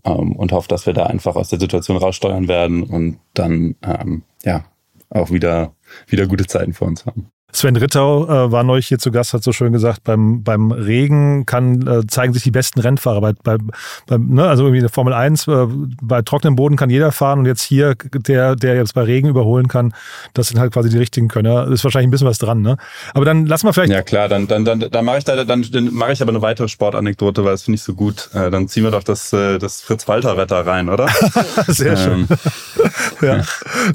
Ähm, 0.03 0.35
und 0.35 0.51
hoffe, 0.51 0.68
dass 0.68 0.85
wir 0.85 0.94
da 0.94 1.06
einfach 1.06 1.35
aus 1.35 1.50
der 1.50 1.59
Situation 1.59 1.97
raussteuern 1.97 2.47
werden 2.47 2.83
und 2.83 3.19
dann 3.33 3.75
ähm, 3.83 4.24
ja 4.44 4.65
auch 5.09 5.30
wieder, 5.30 5.75
wieder 6.07 6.25
gute 6.25 6.47
Zeiten 6.47 6.74
vor 6.74 6.88
uns 6.88 7.06
haben. 7.06 7.30
Sven 7.54 7.76
Rittau 7.76 8.26
äh, 8.26 8.52
war 8.52 8.64
neulich 8.64 8.88
hier 8.88 8.98
zu 8.98 9.12
Gast, 9.12 9.34
hat 9.34 9.44
so 9.44 9.52
schön 9.52 9.72
gesagt, 9.72 10.04
beim, 10.04 10.44
beim 10.44 10.72
Regen 10.72 11.46
kann, 11.46 11.88
äh, 11.88 12.08
zeigen 12.08 12.34
sich 12.34 12.42
die 12.42 12.52
besten 12.52 12.80
Rennfahrer. 12.80 13.22
Bei, 13.22 13.34
bei, 13.44 13.58
bei, 14.08 14.18
ne, 14.18 14.48
also 14.48 14.64
irgendwie 14.64 14.80
eine 14.80 14.90
Formel 14.90 15.14
1, 15.14 15.48
äh, 15.48 15.68
bei 16.02 16.24
trockenem 16.24 16.56
Boden 16.56 16.76
kann 16.76 16.90
jeder 16.90 17.12
fahren 17.12 17.40
und 17.40 17.46
jetzt 17.46 17.62
hier, 17.62 17.96
der, 18.14 18.56
der 18.56 18.76
jetzt 18.76 18.96
bei 18.96 19.04
Regen 19.04 19.30
überholen 19.30 19.68
kann, 19.68 19.94
das 20.34 20.48
sind 20.48 20.60
halt 20.60 20.74
quasi 20.74 20.90
die 20.90 20.98
richtigen 20.98 21.28
Könner. 21.28 21.68
Ist 21.68 21.84
wahrscheinlich 21.84 22.08
ein 22.08 22.12
bisschen 22.12 22.28
was 22.28 22.40
dran, 22.40 22.62
ne? 22.62 22.78
Aber 23.14 23.26
dann 23.26 23.46
lass 23.46 23.64
mal 23.64 23.72
vielleicht. 23.72 23.92
Ja 23.92 24.02
klar, 24.02 24.28
dann, 24.28 24.48
dann, 24.48 24.66
dann, 24.66 24.80
dann 24.80 25.06
mache 25.06 25.20
ich 25.20 25.24
da, 25.24 25.44
dann, 25.44 25.62
dann 25.72 25.94
mache 25.94 26.14
ich 26.14 26.22
aber 26.24 26.32
eine 26.32 26.42
weitere 26.42 26.68
Sportanekdote, 26.68 27.46
weil 27.46 27.52
das 27.52 27.64
finde 27.64 27.76
ich 27.76 27.84
so 27.84 27.94
gut. 27.94 28.30
Äh, 28.34 28.50
dann 28.50 28.68
ziehen 28.68 28.84
wir 28.84 28.92
doch 28.92 29.04
das, 29.04 29.32
äh, 29.32 29.60
das 29.60 29.82
Fritz-Walter-Wetter 29.82 30.66
rein, 30.66 30.90
oder? 30.90 31.08
Sehr 31.68 31.98
schön. 31.98 32.28
Ähm. 32.30 32.38
ja. 33.22 33.42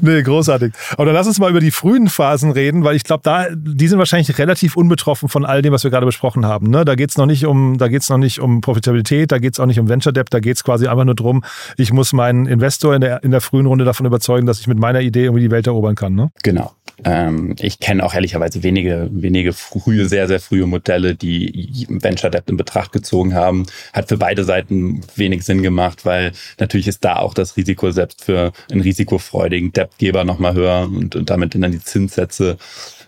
Nee, 0.01 0.23
großartig. 0.23 0.73
Aber 0.93 1.05
dann 1.05 1.15
lass 1.15 1.27
uns 1.27 1.39
mal 1.39 1.49
über 1.49 1.59
die 1.59 1.71
frühen 1.71 2.07
Phasen 2.07 2.51
reden, 2.51 2.83
weil 2.85 2.95
ich 2.95 3.03
glaube, 3.03 3.21
da 3.23 3.48
die 3.55 3.87
sind 3.87 3.99
wahrscheinlich 3.99 4.37
relativ 4.37 4.75
unbetroffen 4.75 5.29
von 5.29 5.45
all 5.45 5.61
dem, 5.61 5.73
was 5.73 5.83
wir 5.83 5.91
gerade 5.91 6.05
besprochen 6.05 6.45
haben. 6.45 6.69
Ne? 6.69 6.85
Da 6.85 6.95
geht 6.95 7.09
es 7.09 7.17
noch 7.17 7.25
nicht 7.25 7.45
um, 7.45 7.77
da 7.77 7.87
geht's 7.87 8.09
noch 8.09 8.17
nicht 8.17 8.39
um 8.39 8.61
Profitabilität, 8.61 9.31
da 9.31 9.39
geht 9.39 9.53
es 9.53 9.59
auch 9.59 9.65
nicht 9.65 9.79
um 9.79 9.89
Venture 9.89 10.13
Debt, 10.13 10.27
da 10.31 10.39
geht 10.39 10.57
es 10.57 10.63
quasi 10.63 10.87
einfach 10.87 11.05
nur 11.05 11.15
darum, 11.15 11.43
ich 11.77 11.93
muss 11.93 12.13
meinen 12.13 12.45
Investor 12.45 12.95
in 12.95 13.01
der, 13.01 13.23
in 13.23 13.31
der 13.31 13.41
frühen 13.41 13.65
Runde 13.65 13.85
davon 13.85 14.05
überzeugen, 14.05 14.45
dass 14.45 14.59
ich 14.59 14.67
mit 14.67 14.79
meiner 14.79 15.01
Idee 15.01 15.25
irgendwie 15.25 15.43
die 15.43 15.51
Welt 15.51 15.67
erobern 15.67 15.95
kann. 15.95 16.15
Ne? 16.15 16.31
Genau. 16.43 16.73
Ähm, 17.03 17.55
ich 17.59 17.79
kenne 17.79 18.05
auch 18.05 18.13
ehrlicherweise 18.13 18.63
wenige, 18.63 19.09
wenige 19.11 19.53
frühe, 19.53 20.07
sehr, 20.07 20.27
sehr 20.27 20.39
frühe 20.39 20.65
Modelle, 20.65 21.15
die 21.15 21.87
Venture 21.89 22.29
Debt 22.29 22.49
in 22.49 22.57
Betracht 22.57 22.91
gezogen 22.91 23.33
haben. 23.33 23.65
Hat 23.93 24.09
für 24.09 24.17
beide 24.17 24.43
Seiten 24.43 25.01
wenig 25.15 25.43
Sinn 25.43 25.63
gemacht, 25.63 26.05
weil 26.05 26.33
natürlich 26.59 26.87
ist 26.87 27.03
da 27.05 27.17
auch 27.17 27.33
das 27.33 27.57
Risiko 27.57 27.91
selbst 27.91 28.23
für 28.23 28.51
einen 28.71 28.81
risikofreudigen 28.81 29.71
Debtgeber 29.71 30.23
nochmal 30.23 30.53
höher 30.53 30.89
und, 30.93 31.15
und 31.15 31.29
damit 31.29 31.55
dann 31.55 31.71
die 31.71 31.83
Zinssätze 31.83 32.57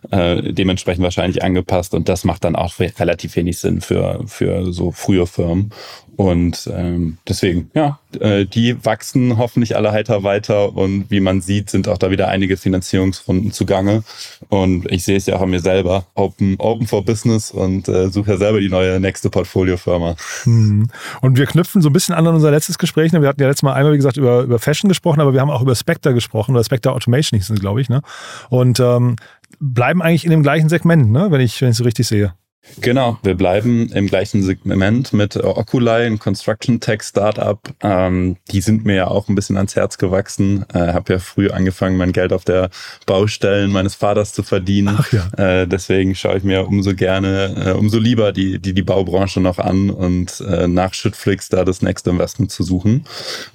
äh, 0.09 0.53
dementsprechend 0.53 1.03
wahrscheinlich 1.03 1.43
angepasst 1.43 1.93
und 1.93 2.09
das 2.09 2.23
macht 2.23 2.43
dann 2.43 2.55
auch 2.55 2.79
relativ 2.79 3.35
wenig 3.35 3.59
Sinn 3.59 3.81
für, 3.81 4.23
für 4.25 4.71
so 4.73 4.91
frühe 4.91 5.27
Firmen. 5.27 5.71
Und 6.17 6.69
ähm, 6.71 7.17
deswegen, 7.27 7.71
ja, 7.73 7.99
äh, 8.19 8.45
die 8.45 8.83
wachsen 8.85 9.37
hoffentlich 9.37 9.75
alle 9.75 9.91
heiter 9.91 10.23
weiter 10.23 10.75
und 10.75 11.09
wie 11.09 11.19
man 11.19 11.41
sieht, 11.41 11.69
sind 11.69 11.87
auch 11.87 11.97
da 11.97 12.11
wieder 12.11 12.27
einige 12.27 12.57
Finanzierungsrunden 12.57 13.51
zugange. 13.51 14.03
Und 14.49 14.91
ich 14.91 15.03
sehe 15.03 15.17
es 15.17 15.25
ja 15.25 15.37
auch 15.37 15.41
an 15.41 15.49
mir 15.49 15.61
selber, 15.61 16.05
Open, 16.13 16.57
Open 16.59 16.85
for 16.85 17.03
Business 17.03 17.49
und 17.49 17.87
äh, 17.87 18.09
suche 18.09 18.31
ja 18.31 18.37
selber 18.37 18.59
die 18.59 18.69
neue 18.69 18.99
nächste 18.99 19.29
Portfoliofirma. 19.29 20.15
Mhm. 20.45 20.89
Und 21.21 21.37
wir 21.37 21.45
knüpfen 21.45 21.81
so 21.81 21.89
ein 21.89 21.93
bisschen 21.93 22.13
an 22.13 22.27
an 22.27 22.35
unser 22.35 22.51
letztes 22.51 22.77
Gespräch. 22.77 23.11
Ne? 23.13 23.21
Wir 23.21 23.29
hatten 23.29 23.41
ja 23.41 23.47
letztes 23.47 23.63
Mal 23.63 23.73
einmal, 23.73 23.93
wie 23.93 23.97
gesagt, 23.97 24.17
über, 24.17 24.41
über 24.41 24.59
Fashion 24.59 24.89
gesprochen, 24.89 25.21
aber 25.21 25.33
wir 25.33 25.41
haben 25.41 25.49
auch 25.49 25.61
über 25.61 25.75
Spectre 25.75 26.13
gesprochen, 26.13 26.53
oder 26.53 26.63
Spectre 26.63 26.91
Automation 26.91 27.39
hieß 27.39 27.49
es, 27.49 27.59
glaube 27.59 27.81
ich. 27.81 27.89
Ne? 27.89 28.01
Und 28.49 28.79
ähm, 28.79 29.15
bleiben 29.61 30.01
eigentlich 30.01 30.25
in 30.25 30.31
dem 30.31 30.43
gleichen 30.43 30.67
Segment, 30.67 31.11
ne? 31.11 31.31
wenn 31.31 31.39
ich 31.39 31.61
wenn 31.61 31.69
ich 31.69 31.77
so 31.77 31.83
richtig 31.83 32.07
sehe. 32.07 32.33
Genau, 32.79 33.17
wir 33.23 33.33
bleiben 33.33 33.89
im 33.89 34.05
gleichen 34.05 34.43
Segment 34.43 35.13
mit 35.13 35.35
Oculai, 35.35 36.05
ein 36.05 36.19
Construction 36.19 36.79
Tech 36.79 37.01
Startup. 37.01 37.59
Ähm, 37.81 38.37
die 38.51 38.61
sind 38.61 38.85
mir 38.85 38.95
ja 38.95 39.07
auch 39.07 39.27
ein 39.29 39.35
bisschen 39.35 39.57
ans 39.57 39.75
Herz 39.75 39.97
gewachsen. 39.97 40.65
Äh, 40.71 40.93
habe 40.93 41.13
ja 41.13 41.19
früh 41.19 41.49
angefangen, 41.49 41.97
mein 41.97 42.11
Geld 42.11 42.31
auf 42.31 42.45
der 42.45 42.69
Baustellen 43.07 43.71
meines 43.71 43.95
Vaters 43.95 44.33
zu 44.33 44.43
verdienen. 44.43 44.95
Ach 44.99 45.11
ja. 45.11 45.61
Äh, 45.61 45.67
deswegen 45.67 46.13
schaue 46.13 46.37
ich 46.37 46.43
mir 46.43 46.67
umso 46.67 46.93
gerne, 46.93 47.65
äh, 47.65 47.71
umso 47.71 47.97
lieber 47.97 48.31
die, 48.31 48.59
die, 48.59 48.73
die 48.73 48.83
Baubranche 48.83 49.41
noch 49.41 49.57
an 49.57 49.89
und 49.89 50.39
äh, 50.41 50.67
nach 50.67 50.93
Schüttflix 50.93 51.49
da 51.49 51.65
das 51.65 51.81
nächste 51.81 52.11
Investment 52.11 52.51
zu 52.51 52.61
suchen. 52.61 53.05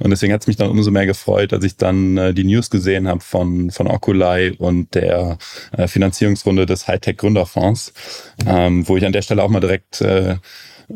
Und 0.01 0.11
deswegen 0.11 0.33
hat 0.33 0.41
es 0.41 0.47
mich 0.49 0.57
dann 0.57 0.69
umso 0.69 0.91
mehr 0.91 1.07
gefreut, 1.07 1.53
als 1.53 1.65
ich 1.65 1.77
dann 1.77 2.17
äh, 2.17 2.35
die 2.35 2.45
News 2.45 2.71
gesehen 2.71 3.07
habe 3.07 3.21
von, 3.21 3.71
von 3.71 3.87
Oculai 3.87 4.55
und 4.59 4.95
der 4.97 5.39
äh, 5.77 5.87
Finanzierungsrunde 5.87 6.67
des 6.67 6.89
Hightech 6.89 7.19
Gründerfonds, 7.19 7.93
ähm, 8.45 8.87
wo 8.89 8.96
ich 8.99 9.07
an 9.07 9.13
der 9.13 9.23
Stelle 9.23 9.43
auch 9.43 9.49
mal 9.49 9.61
direkt 9.61 10.01
äh, 10.01 10.37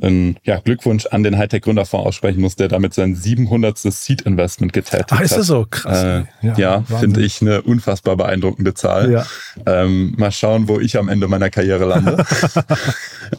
ein 0.03 0.39
ja, 0.45 0.59
Glückwunsch 0.61 1.07
an 1.07 1.23
den 1.23 1.37
Hightech-Gründerfonds 1.37 2.07
aussprechen 2.07 2.41
muss, 2.41 2.57
der 2.57 2.69
damit 2.69 2.95
sein 2.95 3.15
700. 3.15 3.79
Seed-Investment 3.79 4.73
getätigt 4.73 5.11
hat. 5.11 5.21
Ah, 5.21 5.23
ist 5.23 5.37
das 5.37 5.47
so? 5.47 5.67
Krass. 5.69 6.03
Äh, 6.03 6.23
ja, 6.43 6.55
ja 6.57 6.83
finde 6.83 7.23
ich 7.23 7.41
eine 7.41 7.63
unfassbar 7.63 8.17
beeindruckende 8.17 8.75
Zahl. 8.75 9.11
Ja. 9.11 9.27
Ähm, 9.67 10.15
mal 10.17 10.31
schauen, 10.31 10.69
wo 10.69 10.79
ich 10.79 10.97
am 10.97 11.09
Ende 11.09 11.27
meiner 11.29 11.51
Karriere 11.51 11.87
lande. 11.87 12.25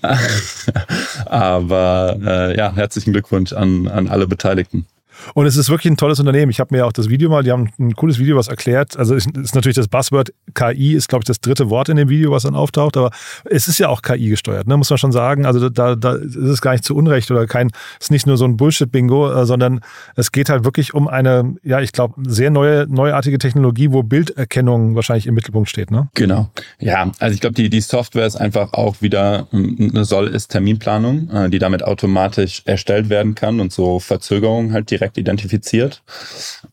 Aber 1.25 2.17
äh, 2.23 2.57
ja, 2.57 2.73
herzlichen 2.75 3.13
Glückwunsch 3.13 3.53
an, 3.53 3.87
an 3.87 4.07
alle 4.07 4.27
Beteiligten. 4.27 4.85
Und 5.33 5.45
es 5.45 5.57
ist 5.57 5.69
wirklich 5.69 5.91
ein 5.91 5.97
tolles 5.97 6.19
Unternehmen. 6.19 6.51
Ich 6.51 6.59
habe 6.59 6.75
mir 6.75 6.85
auch 6.85 6.91
das 6.91 7.09
Video 7.09 7.29
mal, 7.29 7.43
die 7.43 7.51
haben 7.51 7.69
ein 7.79 7.93
cooles 7.95 8.19
Video, 8.19 8.37
was 8.37 8.47
erklärt. 8.47 8.97
Also 8.97 9.15
ist, 9.15 9.29
ist 9.37 9.55
natürlich 9.55 9.75
das 9.75 9.87
Buzzword 9.87 10.33
KI 10.53 10.93
ist, 10.93 11.07
glaube 11.07 11.23
ich, 11.23 11.27
das 11.27 11.39
dritte 11.39 11.69
Wort 11.69 11.89
in 11.89 11.97
dem 11.97 12.09
Video, 12.09 12.31
was 12.31 12.43
dann 12.43 12.55
auftaucht. 12.55 12.97
Aber 12.97 13.11
es 13.45 13.67
ist 13.67 13.77
ja 13.77 13.89
auch 13.89 14.01
KI 14.01 14.29
gesteuert, 14.29 14.67
ne? 14.67 14.77
muss 14.77 14.89
man 14.89 14.97
schon 14.97 15.11
sagen. 15.11 15.45
Also 15.45 15.69
da, 15.69 15.95
da 15.95 16.13
ist 16.13 16.35
es 16.35 16.61
gar 16.61 16.71
nicht 16.71 16.83
zu 16.83 16.95
Unrecht 16.95 17.31
oder 17.31 17.47
kein, 17.47 17.71
ist 17.99 18.11
nicht 18.11 18.27
nur 18.27 18.37
so 18.37 18.45
ein 18.45 18.57
Bullshit-Bingo, 18.57 19.31
äh, 19.31 19.45
sondern 19.45 19.81
es 20.15 20.31
geht 20.31 20.49
halt 20.49 20.63
wirklich 20.63 20.93
um 20.93 21.07
eine, 21.07 21.55
ja, 21.63 21.79
ich 21.81 21.91
glaube, 21.91 22.15
sehr 22.27 22.49
neue, 22.49 22.87
neuartige 22.87 23.37
Technologie, 23.37 23.91
wo 23.91 24.03
Bilderkennung 24.03 24.95
wahrscheinlich 24.95 25.27
im 25.27 25.35
Mittelpunkt 25.35 25.69
steht. 25.69 25.91
Ne? 25.91 26.09
Genau. 26.13 26.49
Ja, 26.79 27.11
also 27.19 27.33
ich 27.33 27.41
glaube, 27.41 27.55
die, 27.55 27.69
die 27.69 27.81
Software 27.81 28.25
ist 28.25 28.35
einfach 28.35 28.73
auch 28.73 29.01
wieder 29.01 29.47
eine 29.51 30.05
Soll-Ist-Terminplanung, 30.05 31.29
äh, 31.29 31.49
die 31.49 31.59
damit 31.59 31.83
automatisch 31.83 32.63
erstellt 32.65 33.09
werden 33.09 33.35
kann 33.35 33.59
und 33.59 33.71
so 33.71 33.99
Verzögerungen 33.99 34.73
halt 34.73 34.89
direkt 34.91 35.10
identifiziert. 35.17 36.01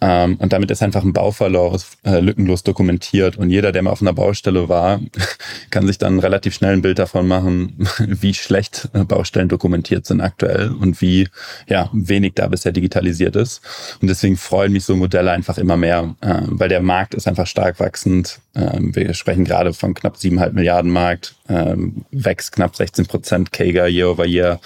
Ähm, 0.00 0.36
und 0.36 0.52
damit 0.52 0.70
ist 0.70 0.82
einfach 0.82 1.02
ein 1.02 1.12
Bauverlauf 1.12 1.96
äh, 2.04 2.20
lückenlos 2.20 2.62
dokumentiert. 2.62 3.36
Und 3.36 3.50
jeder, 3.50 3.72
der 3.72 3.82
mal 3.82 3.90
auf 3.90 4.02
einer 4.02 4.12
Baustelle 4.12 4.68
war, 4.68 5.00
kann 5.70 5.86
sich 5.86 5.98
dann 5.98 6.18
relativ 6.18 6.54
schnell 6.54 6.74
ein 6.74 6.82
Bild 6.82 6.98
davon 6.98 7.26
machen, 7.26 7.88
wie 7.98 8.34
schlecht 8.34 8.88
äh, 8.92 9.04
Baustellen 9.04 9.48
dokumentiert 9.48 10.06
sind 10.06 10.20
aktuell 10.20 10.70
und 10.70 11.00
wie 11.00 11.28
ja, 11.68 11.90
wenig 11.92 12.34
da 12.34 12.48
bisher 12.48 12.72
digitalisiert 12.72 13.36
ist. 13.36 13.60
Und 14.00 14.08
deswegen 14.08 14.36
freuen 14.36 14.72
mich 14.72 14.84
so 14.84 14.96
Modelle 14.96 15.30
einfach 15.30 15.58
immer 15.58 15.76
mehr, 15.76 16.14
äh, 16.20 16.40
weil 16.46 16.68
der 16.68 16.80
Markt 16.80 17.14
ist 17.14 17.28
einfach 17.28 17.46
stark 17.46 17.80
wachsend. 17.80 18.40
Ähm, 18.54 18.94
wir 18.94 19.14
sprechen 19.14 19.44
gerade 19.44 19.72
von 19.72 19.94
knapp 19.94 20.16
siebeneinhalb 20.16 20.54
Milliarden 20.54 20.90
Markt, 20.90 21.34
ähm, 21.48 22.04
wächst 22.10 22.52
knapp 22.52 22.76
16 22.76 23.06
Prozent 23.06 23.52
CAGR 23.52 23.88
year 23.88 24.10
over 24.10 24.26
year. 24.26 24.60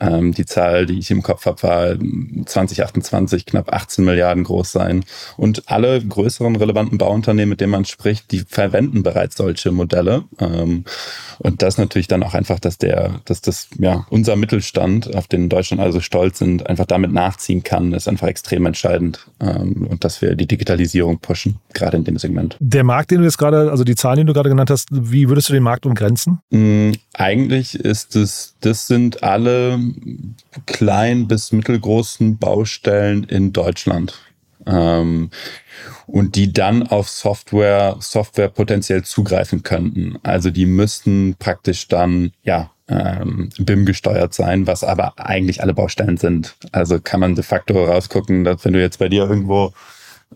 Ähm, 0.00 0.32
die 0.32 0.46
Zahl, 0.46 0.86
die 0.86 0.98
ich 0.98 1.10
im 1.10 1.22
Kopf 1.22 1.46
habe, 1.46 1.62
war 1.62 1.96
2028 2.46 3.05
knapp 3.10 3.72
18 3.72 4.04
Milliarden 4.04 4.44
groß 4.44 4.72
sein. 4.72 5.04
Und 5.36 5.64
alle 5.66 6.02
größeren 6.02 6.56
relevanten 6.56 6.98
Bauunternehmen, 6.98 7.50
mit 7.50 7.60
denen 7.60 7.72
man 7.72 7.84
spricht, 7.84 8.30
die 8.30 8.40
verwenden 8.40 9.02
bereits 9.02 9.36
solche 9.36 9.72
Modelle. 9.72 10.24
Ähm, 10.38 10.84
und 11.38 11.62
das 11.62 11.78
natürlich 11.78 12.08
dann 12.08 12.22
auch 12.22 12.34
einfach, 12.34 12.60
dass 12.60 12.78
der, 12.78 13.20
dass 13.24 13.40
das, 13.40 13.68
ja, 13.78 14.06
unser 14.10 14.36
Mittelstand, 14.36 15.14
auf 15.14 15.26
den 15.26 15.48
Deutschland 15.48 15.82
also 15.82 16.00
stolz 16.00 16.38
sind, 16.38 16.66
einfach 16.66 16.86
damit 16.86 17.12
nachziehen 17.12 17.62
kann, 17.62 17.92
ist 17.92 18.08
einfach 18.08 18.28
extrem 18.28 18.66
entscheidend. 18.66 19.26
Ähm, 19.40 19.86
und 19.88 20.04
dass 20.04 20.22
wir 20.22 20.34
die 20.34 20.46
Digitalisierung 20.46 21.18
pushen, 21.18 21.56
gerade 21.74 21.96
in 21.96 22.04
dem 22.04 22.18
Segment. 22.18 22.56
Der 22.60 22.84
Markt, 22.84 23.10
den 23.10 23.18
du 23.18 23.24
jetzt 23.24 23.38
gerade, 23.38 23.70
also 23.70 23.84
die 23.84 23.94
Zahlen, 23.94 24.18
die 24.18 24.24
du 24.24 24.32
gerade 24.32 24.48
genannt 24.48 24.70
hast, 24.70 24.88
wie 24.90 25.28
würdest 25.28 25.48
du 25.48 25.52
den 25.52 25.62
Markt 25.62 25.86
umgrenzen? 25.86 26.40
Mm, 26.50 26.92
eigentlich 27.14 27.74
ist 27.78 28.16
es, 28.16 28.54
das 28.60 28.86
sind 28.86 29.22
alle 29.22 29.78
klein 30.66 31.28
bis 31.28 31.52
mittelgroßen 31.52 32.38
Baustellen 32.38 32.95
in 33.04 33.52
Deutschland. 33.52 34.14
Ähm, 34.66 35.30
und 36.06 36.34
die 36.34 36.52
dann 36.52 36.84
auf 36.84 37.08
Software, 37.08 37.96
Software 38.00 38.48
potenziell 38.48 39.04
zugreifen 39.04 39.62
könnten. 39.62 40.18
Also 40.22 40.50
die 40.50 40.66
müssten 40.66 41.36
praktisch 41.38 41.88
dann, 41.88 42.32
ja, 42.42 42.70
ähm, 42.88 43.50
BIM 43.58 43.84
gesteuert 43.84 44.34
sein, 44.34 44.66
was 44.66 44.84
aber 44.84 45.14
eigentlich 45.18 45.62
alle 45.62 45.74
Baustellen 45.74 46.16
sind. 46.16 46.56
Also 46.72 47.00
kann 47.00 47.20
man 47.20 47.34
de 47.34 47.44
facto 47.44 47.84
rausgucken, 47.84 48.44
dass 48.44 48.64
wenn 48.64 48.72
du 48.72 48.80
jetzt 48.80 48.98
bei 48.98 49.08
dir 49.08 49.24
irgendwo 49.28 49.72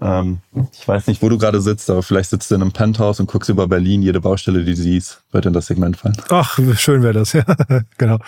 ähm, 0.03 0.39
ich 0.73 0.87
weiß 0.87 1.09
nicht, 1.09 1.21
wo 1.21 1.29
du 1.29 1.37
gerade 1.37 1.61
sitzt, 1.61 1.91
aber 1.91 2.03
vielleicht 2.03 2.31
sitzt 2.31 2.51
du 2.51 2.55
in 2.55 2.63
einem 2.63 2.73
Penthouse 2.73 3.21
und 3.21 3.27
guckst 3.27 3.51
über 3.51 3.69
Berlin, 3.69 4.01
jede 4.03 4.21
Baustelle, 4.21 4.65
die 4.65 4.75
du 4.75 4.81
siehst, 4.81 5.23
wird 5.31 5.45
in 5.47 5.53
das 5.53 5.67
Segment 5.67 5.97
fallen. 5.97 6.17
Ach, 6.31 6.59
schön 6.77 7.03
wäre 7.03 7.13
das, 7.13 7.33
ja. 7.35 7.45
genau. 7.99 8.19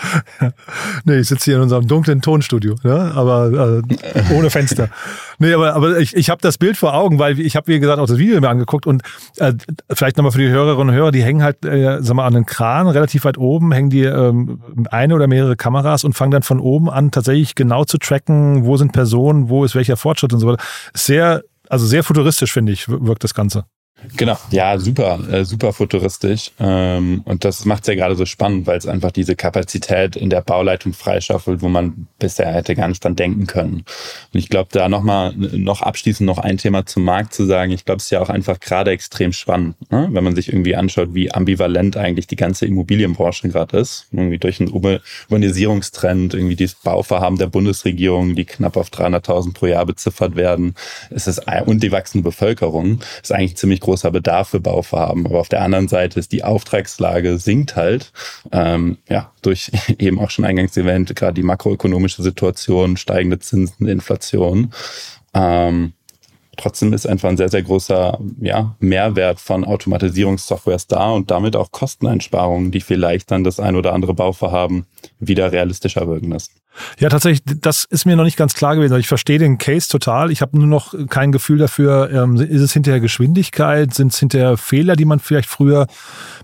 Nee, 1.04 1.18
ich 1.18 1.28
sitze 1.28 1.46
hier 1.46 1.56
in 1.56 1.62
unserem 1.62 1.86
dunklen 1.86 2.20
Tonstudio, 2.20 2.74
ne? 2.82 3.12
aber 3.14 3.82
äh, 3.82 4.34
ohne 4.34 4.50
Fenster. 4.50 4.90
nee, 5.38 5.54
aber, 5.54 5.74
aber 5.74 5.98
ich, 5.98 6.14
ich 6.14 6.28
habe 6.28 6.42
das 6.42 6.58
Bild 6.58 6.76
vor 6.76 6.94
Augen, 6.94 7.18
weil 7.18 7.40
ich 7.40 7.56
habe, 7.56 7.68
wie 7.68 7.80
gesagt, 7.80 8.00
auch 8.00 8.06
das 8.06 8.18
Video 8.18 8.38
mir 8.40 8.50
angeguckt 8.50 8.86
und 8.86 9.02
äh, 9.36 9.54
vielleicht 9.90 10.18
nochmal 10.18 10.32
für 10.32 10.38
die 10.38 10.48
Hörerinnen 10.48 10.90
und 10.90 10.94
Hörer, 10.94 11.10
die 11.10 11.22
hängen 11.22 11.42
halt, 11.42 11.64
äh, 11.64 12.02
sag 12.02 12.14
mal, 12.14 12.26
an 12.26 12.36
einem 12.36 12.46
Kran, 12.46 12.86
relativ 12.88 13.24
weit 13.24 13.38
oben, 13.38 13.72
hängen 13.72 13.88
die 13.88 14.04
ähm, 14.04 14.60
eine 14.90 15.14
oder 15.14 15.26
mehrere 15.26 15.56
Kameras 15.56 16.04
und 16.04 16.12
fangen 16.14 16.32
dann 16.32 16.42
von 16.42 16.60
oben 16.60 16.90
an, 16.90 17.12
tatsächlich 17.12 17.54
genau 17.54 17.84
zu 17.84 17.96
tracken, 17.96 18.66
wo 18.66 18.76
sind 18.76 18.92
Personen, 18.92 19.48
wo 19.48 19.64
ist 19.64 19.74
welcher 19.74 19.96
Fortschritt 19.96 20.34
und 20.34 20.40
so 20.40 20.48
weiter. 20.48 20.62
Sehr 20.92 21.42
also 21.72 21.86
sehr 21.86 22.04
futuristisch, 22.04 22.52
finde 22.52 22.72
ich, 22.72 22.86
wirkt 22.86 23.24
das 23.24 23.32
Ganze. 23.32 23.64
Genau, 24.16 24.36
ja, 24.50 24.78
super, 24.78 25.20
äh, 25.30 25.44
super 25.44 25.72
futuristisch. 25.72 26.52
Ähm, 26.58 27.22
und 27.24 27.44
das 27.44 27.64
macht 27.64 27.82
es 27.82 27.88
ja 27.88 27.94
gerade 27.94 28.16
so 28.16 28.26
spannend, 28.26 28.66
weil 28.66 28.78
es 28.78 28.86
einfach 28.86 29.12
diese 29.12 29.36
Kapazität 29.36 30.16
in 30.16 30.30
der 30.30 30.42
Bauleitung 30.42 30.92
freischaffelt, 30.92 31.62
wo 31.62 31.68
man 31.68 32.08
bisher 32.18 32.52
hätte 32.52 32.74
gar 32.74 32.88
nicht 32.88 33.02
dran 33.02 33.16
denken 33.16 33.46
können. 33.46 33.84
Und 34.32 34.38
ich 34.38 34.48
glaube, 34.48 34.68
da 34.72 34.88
nochmal, 34.88 35.34
noch 35.36 35.82
abschließend 35.82 36.26
noch 36.26 36.38
ein 36.38 36.58
Thema 36.58 36.84
zum 36.86 37.04
Markt 37.04 37.32
zu 37.32 37.44
sagen. 37.46 37.72
Ich 37.72 37.84
glaube, 37.84 37.98
es 37.98 38.04
ist 38.04 38.10
ja 38.10 38.20
auch 38.20 38.28
einfach 38.28 38.60
gerade 38.60 38.90
extrem 38.90 39.32
spannend, 39.32 39.76
ne? 39.90 40.08
wenn 40.10 40.24
man 40.24 40.34
sich 40.34 40.48
irgendwie 40.48 40.76
anschaut, 40.76 41.14
wie 41.14 41.32
ambivalent 41.32 41.96
eigentlich 41.96 42.26
die 42.26 42.36
ganze 42.36 42.66
Immobilienbranche 42.66 43.48
gerade 43.48 43.78
ist. 43.78 44.06
Irgendwie 44.12 44.38
durch 44.38 44.60
einen 44.60 44.70
Urbanisierungstrend, 44.70 46.34
irgendwie 46.34 46.56
dieses 46.56 46.74
Bauvorhaben 46.76 47.38
der 47.38 47.46
Bundesregierung, 47.46 48.34
die 48.34 48.44
knapp 48.44 48.76
auf 48.76 48.90
300.000 48.90 49.54
pro 49.54 49.66
Jahr 49.66 49.86
beziffert 49.86 50.36
werden. 50.36 50.74
Es 51.10 51.26
ist, 51.26 51.42
und 51.66 51.82
die 51.82 51.92
wachsende 51.92 52.24
Bevölkerung 52.24 53.00
ist 53.22 53.32
eigentlich 53.32 53.56
ziemlich 53.56 53.80
groß 53.80 53.91
großer 53.92 54.10
Bedarf 54.10 54.48
für 54.48 54.60
Bauvorhaben. 54.60 55.26
Aber 55.26 55.38
auf 55.38 55.50
der 55.50 55.60
anderen 55.60 55.86
Seite 55.86 56.18
ist 56.18 56.32
die 56.32 56.44
Auftragslage 56.44 57.36
sinkt 57.36 57.76
halt, 57.76 58.12
ähm, 58.50 58.96
ja, 59.08 59.30
durch 59.42 59.70
eben 59.98 60.18
auch 60.18 60.30
schon 60.30 60.46
eingangs 60.46 60.76
erwähnt, 60.76 61.14
gerade 61.14 61.34
die 61.34 61.42
makroökonomische 61.42 62.22
Situation, 62.22 62.96
steigende 62.96 63.38
Zinsen, 63.38 63.86
Inflation. 63.86 64.72
Ähm, 65.34 65.92
Trotzdem 66.58 66.92
ist 66.92 67.06
einfach 67.06 67.30
ein 67.30 67.38
sehr, 67.38 67.48
sehr 67.48 67.62
großer 67.62 68.18
ja, 68.42 68.76
Mehrwert 68.78 69.40
von 69.40 69.64
Automatisierungssoftwares 69.64 70.86
da 70.86 71.10
und 71.10 71.30
damit 71.30 71.56
auch 71.56 71.72
Kosteneinsparungen, 71.72 72.70
die 72.70 72.82
vielleicht 72.82 73.30
dann 73.30 73.42
das 73.42 73.58
ein 73.58 73.74
oder 73.74 73.94
andere 73.94 74.12
Bauvorhaben 74.12 74.84
wieder 75.18 75.50
realistischer 75.50 76.06
wirken 76.06 76.30
lassen. 76.30 76.52
Ja, 76.98 77.08
tatsächlich, 77.08 77.42
das 77.60 77.84
ist 77.84 78.06
mir 78.06 78.16
noch 78.16 78.24
nicht 78.24 78.36
ganz 78.36 78.54
klar 78.54 78.76
gewesen. 78.76 78.98
Ich 78.98 79.08
verstehe 79.08 79.38
den 79.38 79.58
Case 79.58 79.88
total. 79.88 80.30
Ich 80.30 80.40
habe 80.40 80.58
nur 80.58 80.66
noch 80.66 80.94
kein 81.08 81.32
Gefühl 81.32 81.58
dafür, 81.58 82.10
ähm, 82.10 82.36
ist 82.36 82.60
es 82.60 82.72
hinterher 82.72 83.00
Geschwindigkeit, 83.00 83.92
sind 83.92 84.12
es 84.12 84.18
hinterher 84.18 84.56
Fehler, 84.56 84.96
die 84.96 85.04
man 85.04 85.20
vielleicht 85.20 85.48
früher 85.48 85.86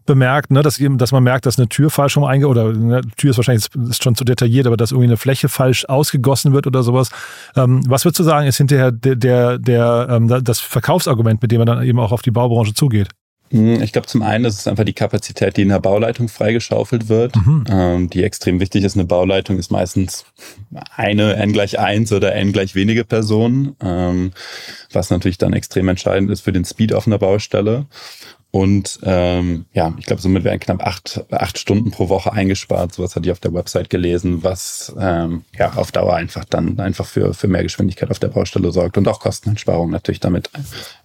bemerkt, 0.07 0.51
ne? 0.51 0.63
dass, 0.63 0.79
dass 0.81 1.13
man 1.13 1.23
merkt, 1.23 1.47
dass 1.47 1.59
eine 1.59 1.69
Tür 1.69 1.91
falsch 1.91 2.17
rum 2.17 2.25
einge 2.25 2.49
oder 2.49 2.69
eine 2.69 3.01
Tür 3.17 3.31
ist 3.31 3.39
wahrscheinlich 3.39 3.69
ist 3.89 4.03
schon 4.03 4.15
zu 4.15 4.25
detailliert, 4.25 4.67
aber 4.67 4.77
dass 4.77 4.91
irgendwie 4.91 5.09
eine 5.09 5.17
Fläche 5.17 5.49
falsch 5.49 5.85
ausgegossen 5.87 6.53
wird 6.53 6.67
oder 6.67 6.83
sowas. 6.83 7.11
Ähm, 7.57 7.83
was 7.89 8.05
würdest 8.05 8.21
du 8.21 8.25
sagen, 8.25 8.47
ist 8.47 8.59
hinterher 8.59 8.93
der, 8.93 9.17
der, 9.17 9.59
der, 9.59 10.09
ähm, 10.11 10.29
das 10.29 10.61
Verkaufsargument, 10.61 11.41
mit 11.43 11.53
dem 11.53 11.59
man 11.59 11.67
dann 11.67 11.83
eben 11.83 11.99
auch 11.99 12.13
auf 12.13 12.23
die 12.23 12.31
Baubranche 12.31 12.75
zugeht? 12.75 13.09
Hm, 13.51 13.83
ich 13.83 13.93
glaube, 13.93 14.07
zum 14.07 14.23
einen 14.23 14.45
ist 14.45 14.59
es 14.59 14.67
einfach 14.67 14.85
die 14.85 14.93
Kapazität, 14.93 15.57
die 15.57 15.63
in 15.63 15.69
der 15.69 15.81
Bauleitung 15.81 16.29
freigeschaufelt 16.29 17.09
wird, 17.09 17.37
mhm. 17.37 17.65
ähm, 17.69 18.11
die 18.11 18.23
extrem 18.25 18.61
wichtig 18.61 18.85
ist. 18.85 18.97
Eine 18.97 19.07
Bauleitung 19.07 19.59
ist 19.59 19.71
meistens 19.71 20.25
eine 20.97 21.37
n 21.37 21.53
gleich 21.53 21.79
eins 21.79 22.13
oder 22.13 22.35
n 22.35 22.53
gleich 22.53 22.75
wenige 22.75 23.05
Personen, 23.05 23.77
ähm, 23.83 24.33
was 24.93 25.11
natürlich 25.11 25.39
dann 25.39 25.53
extrem 25.53 25.89
entscheidend 25.89 26.31
ist 26.31 26.43
für 26.43 26.53
den 26.53 26.65
Speed 26.65 26.93
auf 26.93 27.07
einer 27.07 27.19
Baustelle. 27.19 27.87
Und 28.51 29.01
ähm, 29.03 29.67
ja, 29.75 29.93
ich 29.99 30.07
glaube, 30.07 30.23
somit 30.23 30.43
werden 30.43 30.59
knapp 30.59 30.85
acht, 30.85 31.23
acht 31.31 31.59
Stunden 31.59 31.91
pro 31.91 32.09
Woche 32.09 32.33
eingespart. 32.33 32.95
Sowas 32.95 33.15
hatte 33.15 33.27
ich 33.27 33.33
auf 33.33 33.41
der 33.41 33.53
Website 33.53 33.91
gelesen, 33.91 34.43
was 34.43 34.95
ähm, 34.99 35.45
ja 35.59 35.75
auf 35.75 35.93
Dauer 35.93 36.15
einfach 36.15 36.47
dann 36.47 36.81
einfach 36.81 37.05
für, 37.05 37.35
für 37.35 37.47
mehr 37.47 37.63
Geschwindigkeit 37.63 38.11
auf 38.11 38.19
der 38.19 38.29
Baustelle 38.29 38.73
sorgt 38.73 38.97
und 38.97 39.07
auch 39.07 39.21
Kosteneinsparungen 39.21 39.93
natürlich 39.93 40.21
damit 40.21 40.51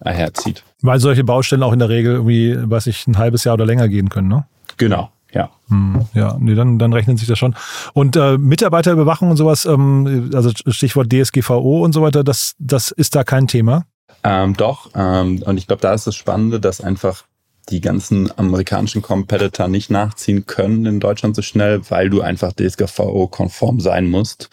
einherzieht. 0.00 0.64
Weil 0.80 1.00
solche 1.00 1.22
Baustellen 1.22 1.62
auch 1.62 1.74
in 1.74 1.80
der 1.80 1.90
Regel 1.90 2.14
irgendwie, 2.14 2.56
weiß 2.58 2.86
ich, 2.86 3.06
ein 3.06 3.18
halbes 3.18 3.44
Jahr 3.44 3.54
oder 3.54 3.66
länger 3.66 3.88
gehen 3.88 4.08
können, 4.08 4.28
ne? 4.28 4.46
Genau, 4.78 5.10
ja. 5.32 5.50
Hm, 5.68 6.06
ja, 6.14 6.36
nee, 6.40 6.54
dann, 6.54 6.78
dann 6.78 6.94
rechnet 6.94 7.18
sich 7.18 7.28
das 7.28 7.38
schon. 7.38 7.54
Und 7.92 8.16
äh, 8.16 8.38
Mitarbeiterüberwachung 8.38 9.30
und 9.30 9.36
sowas, 9.36 9.66
ähm, 9.66 10.30
also 10.32 10.50
Stichwort 10.68 11.12
DSGVO 11.12 11.84
und 11.84 11.92
so 11.92 12.00
weiter, 12.00 12.24
das, 12.24 12.54
das 12.58 12.90
ist 12.90 13.14
da 13.14 13.22
kein 13.22 13.48
Thema? 13.48 13.84
Ähm, 14.22 14.56
doch, 14.56 14.88
ähm, 14.94 15.42
und 15.44 15.58
ich 15.58 15.66
glaube, 15.66 15.82
da 15.82 15.92
ist 15.92 16.06
das 16.06 16.16
Spannende, 16.16 16.58
dass 16.58 16.80
einfach 16.80 17.24
die 17.70 17.80
ganzen 17.80 18.30
amerikanischen 18.38 19.02
Competitor 19.02 19.68
nicht 19.68 19.90
nachziehen 19.90 20.46
können 20.46 20.86
in 20.86 21.00
Deutschland 21.00 21.34
so 21.36 21.42
schnell, 21.42 21.82
weil 21.90 22.10
du 22.10 22.20
einfach 22.20 22.52
DSGVO-konform 22.52 23.80
sein 23.80 24.06
musst. 24.06 24.50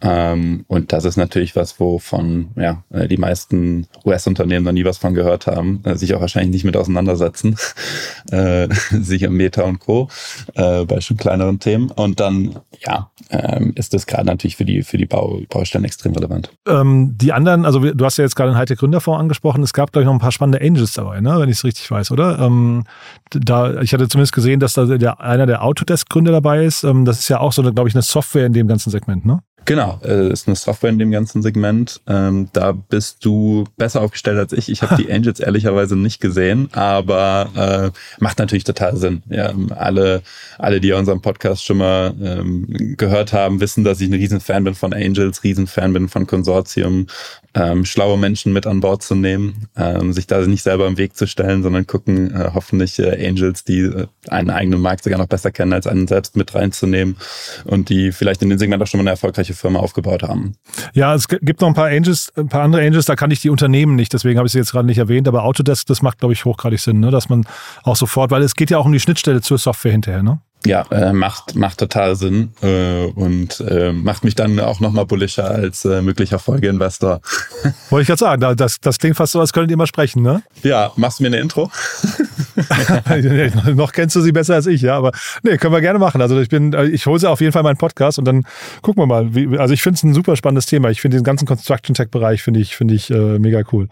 Ähm, 0.00 0.64
und 0.68 0.92
das 0.92 1.04
ist 1.04 1.16
natürlich 1.16 1.56
was, 1.56 1.80
wovon 1.80 2.50
ja, 2.56 2.84
äh, 2.90 3.08
die 3.08 3.16
meisten 3.16 3.86
US-Unternehmen 4.04 4.64
noch 4.64 4.72
nie 4.72 4.84
was 4.84 4.98
von 4.98 5.14
gehört 5.14 5.46
haben, 5.46 5.82
äh, 5.84 5.96
sich 5.96 6.14
auch 6.14 6.20
wahrscheinlich 6.20 6.52
nicht 6.52 6.64
mit 6.64 6.76
auseinandersetzen, 6.76 7.56
äh, 8.30 8.68
sicher 8.90 9.30
Meta 9.30 9.62
und 9.62 9.80
Co. 9.80 10.08
Äh, 10.54 10.84
bei 10.84 11.00
schon 11.00 11.16
kleineren 11.16 11.58
Themen. 11.58 11.90
Und 11.90 12.20
dann, 12.20 12.60
ja, 12.86 13.10
ähm, 13.30 13.72
ist 13.74 13.92
das 13.92 14.06
gerade 14.06 14.26
natürlich 14.26 14.56
für 14.56 14.64
die, 14.64 14.82
für 14.82 14.98
die 14.98 15.06
Bau, 15.06 15.40
Baustellen 15.48 15.84
extrem 15.84 16.12
relevant. 16.12 16.52
Ähm, 16.66 17.16
die 17.16 17.32
anderen, 17.32 17.64
also 17.64 17.80
du 17.80 18.04
hast 18.04 18.18
ja 18.18 18.24
jetzt 18.24 18.36
gerade 18.36 18.52
den 18.52 18.56
Hightech 18.56 18.78
Gründerfonds 18.78 19.20
angesprochen, 19.20 19.62
es 19.62 19.72
gab, 19.72 19.92
glaube 19.92 20.04
ich, 20.04 20.06
noch 20.06 20.14
ein 20.14 20.20
paar 20.20 20.32
spannende 20.32 20.64
Angels 20.64 20.92
dabei, 20.92 21.20
ne? 21.20 21.40
wenn 21.40 21.48
ich 21.48 21.56
es 21.56 21.64
richtig 21.64 21.90
weiß, 21.90 22.12
oder? 22.12 22.38
Ähm, 22.38 22.84
da, 23.30 23.80
ich 23.80 23.92
hatte 23.92 24.08
zumindest 24.08 24.32
gesehen, 24.32 24.60
dass 24.60 24.74
da 24.74 24.84
der, 24.84 25.20
einer 25.20 25.46
der 25.46 25.64
Autodesk-Gründer 25.64 26.32
dabei 26.32 26.64
ist. 26.64 26.84
Ähm, 26.84 27.04
das 27.04 27.18
ist 27.18 27.28
ja 27.28 27.40
auch 27.40 27.52
so, 27.52 27.62
glaube 27.62 27.88
ich, 27.88 27.94
eine 27.94 28.02
Software 28.02 28.46
in 28.46 28.52
dem 28.52 28.68
ganzen 28.68 28.90
Segment, 28.90 29.26
ne? 29.26 29.40
Genau, 29.68 30.00
äh, 30.02 30.32
ist 30.32 30.48
eine 30.48 30.56
Software 30.56 30.88
in 30.88 30.98
dem 30.98 31.10
ganzen 31.10 31.42
Segment. 31.42 32.00
Ähm, 32.06 32.48
da 32.54 32.72
bist 32.72 33.22
du 33.22 33.64
besser 33.76 34.00
aufgestellt 34.00 34.38
als 34.38 34.54
ich. 34.54 34.70
Ich 34.70 34.80
habe 34.80 34.96
die 34.96 35.12
Angels 35.12 35.40
ehrlicherweise 35.40 35.94
nicht 35.94 36.22
gesehen, 36.22 36.70
aber 36.72 37.92
äh, 37.94 37.98
macht 38.18 38.38
natürlich 38.38 38.64
total 38.64 38.96
Sinn. 38.96 39.22
Ja, 39.28 39.52
alle, 39.76 40.22
alle, 40.56 40.80
die 40.80 40.92
unseren 40.92 41.20
Podcast 41.20 41.66
schon 41.66 41.76
mal 41.76 42.14
ähm, 42.18 42.96
gehört 42.96 43.34
haben, 43.34 43.60
wissen, 43.60 43.84
dass 43.84 44.00
ich 44.00 44.08
ein 44.08 44.14
Riesenfan 44.14 44.64
bin 44.64 44.74
von 44.74 44.94
Angels, 44.94 45.44
Riesenfan 45.44 45.92
bin 45.92 46.08
von 46.08 46.26
Konsortium 46.26 47.06
ähm, 47.54 47.84
schlaue 47.84 48.18
Menschen 48.18 48.52
mit 48.52 48.66
an 48.66 48.80
Bord 48.80 49.02
zu 49.02 49.14
nehmen, 49.14 49.68
ähm, 49.76 50.12
sich 50.12 50.26
da 50.26 50.40
nicht 50.46 50.62
selber 50.62 50.86
im 50.86 50.98
Weg 50.98 51.16
zu 51.16 51.26
stellen, 51.26 51.62
sondern 51.62 51.86
gucken, 51.86 52.34
äh, 52.34 52.50
hoffentlich 52.54 52.98
äh, 52.98 53.26
Angels, 53.26 53.64
die 53.64 53.80
äh, 53.80 54.06
einen 54.28 54.50
eigenen 54.50 54.80
Markt 54.80 55.04
sogar 55.04 55.18
noch 55.18 55.26
besser 55.26 55.50
kennen 55.50 55.72
als 55.72 55.86
einen 55.86 56.06
selbst 56.06 56.36
mit 56.36 56.54
reinzunehmen 56.54 57.16
und 57.64 57.88
die 57.88 58.12
vielleicht 58.12 58.42
in 58.42 58.50
dem 58.50 58.58
Segment 58.58 58.82
auch 58.82 58.86
schon 58.86 58.98
mal 58.98 59.02
eine 59.02 59.10
erfolgreiche 59.10 59.54
Firma 59.58 59.80
aufgebaut 59.80 60.22
haben. 60.22 60.54
Ja, 60.94 61.14
es 61.14 61.28
gibt 61.28 61.60
noch 61.60 61.68
ein 61.68 61.74
paar 61.74 61.88
Angels, 61.88 62.32
ein 62.36 62.48
paar 62.48 62.62
andere 62.62 62.82
Angels, 62.82 63.06
da 63.06 63.16
kann 63.16 63.30
ich 63.30 63.40
die 63.40 63.50
Unternehmen 63.50 63.96
nicht, 63.96 64.12
deswegen 64.12 64.38
habe 64.38 64.46
ich 64.46 64.52
sie 64.52 64.58
jetzt 64.58 64.72
gerade 64.72 64.86
nicht 64.86 64.98
erwähnt, 64.98 65.28
aber 65.28 65.44
Autodesk, 65.44 65.86
das 65.86 66.02
macht, 66.02 66.18
glaube 66.18 66.32
ich, 66.32 66.44
hochgradig 66.44 66.80
Sinn, 66.80 67.00
ne? 67.00 67.10
dass 67.10 67.28
man 67.28 67.46
auch 67.82 67.96
sofort, 67.96 68.30
weil 68.30 68.42
es 68.42 68.54
geht 68.54 68.70
ja 68.70 68.78
auch 68.78 68.86
um 68.86 68.92
die 68.92 69.00
Schnittstelle 69.00 69.40
zur 69.40 69.58
Software 69.58 69.92
hinterher, 69.92 70.22
ne? 70.22 70.40
Ja, 70.66 70.82
äh, 70.90 71.12
macht, 71.12 71.54
macht 71.54 71.78
total 71.78 72.16
Sinn 72.16 72.52
äh, 72.62 73.04
und 73.04 73.60
äh, 73.60 73.92
macht 73.92 74.24
mich 74.24 74.34
dann 74.34 74.58
auch 74.58 74.80
nochmal 74.80 75.06
bullischer 75.06 75.48
als 75.48 75.84
äh, 75.84 76.02
möglicher 76.02 76.40
Folgeinvestor. 76.40 77.20
Wollte 77.90 78.02
ich 78.02 78.08
gerade 78.08 78.18
sagen, 78.18 78.56
das, 78.56 78.80
das 78.80 78.98
klingt 78.98 79.16
fast 79.16 79.32
so, 79.32 79.40
als 79.40 79.52
könntet 79.52 79.70
ihr 79.70 79.76
mal 79.76 79.86
sprechen, 79.86 80.22
ne? 80.22 80.42
Ja, 80.64 80.90
machst 80.96 81.20
du 81.20 81.22
mir 81.22 81.28
eine 81.28 81.38
Intro? 81.38 81.70
noch 83.74 83.92
kennst 83.92 84.16
du 84.16 84.20
sie 84.20 84.32
besser 84.32 84.56
als 84.56 84.66
ich, 84.66 84.82
ja, 84.82 84.96
aber 84.96 85.12
nee, 85.42 85.56
können 85.58 85.72
wir 85.72 85.80
gerne 85.80 86.00
machen. 86.00 86.20
Also 86.20 86.40
ich 86.40 86.48
bin, 86.48 86.72
ich 86.92 87.06
hole 87.06 87.20
sie 87.20 87.28
auf 87.30 87.40
jeden 87.40 87.52
Fall 87.52 87.62
meinen 87.62 87.76
Podcast 87.76 88.18
und 88.18 88.24
dann 88.24 88.44
gucken 88.82 89.02
wir 89.02 89.06
mal. 89.06 89.34
Wie, 89.34 89.56
also 89.58 89.72
ich 89.72 89.82
finde 89.82 89.94
es 89.96 90.02
ein 90.02 90.14
super 90.14 90.34
spannendes 90.34 90.66
Thema. 90.66 90.90
Ich 90.90 91.00
finde 91.00 91.18
den 91.18 91.24
ganzen 91.24 91.46
Construction 91.46 91.94
Tech 91.94 92.08
Bereich 92.10 92.42
finde 92.42 92.60
ich, 92.60 92.74
finde 92.76 92.94
ich 92.94 93.10
äh, 93.10 93.38
mega 93.38 93.62
cool. 93.72 93.88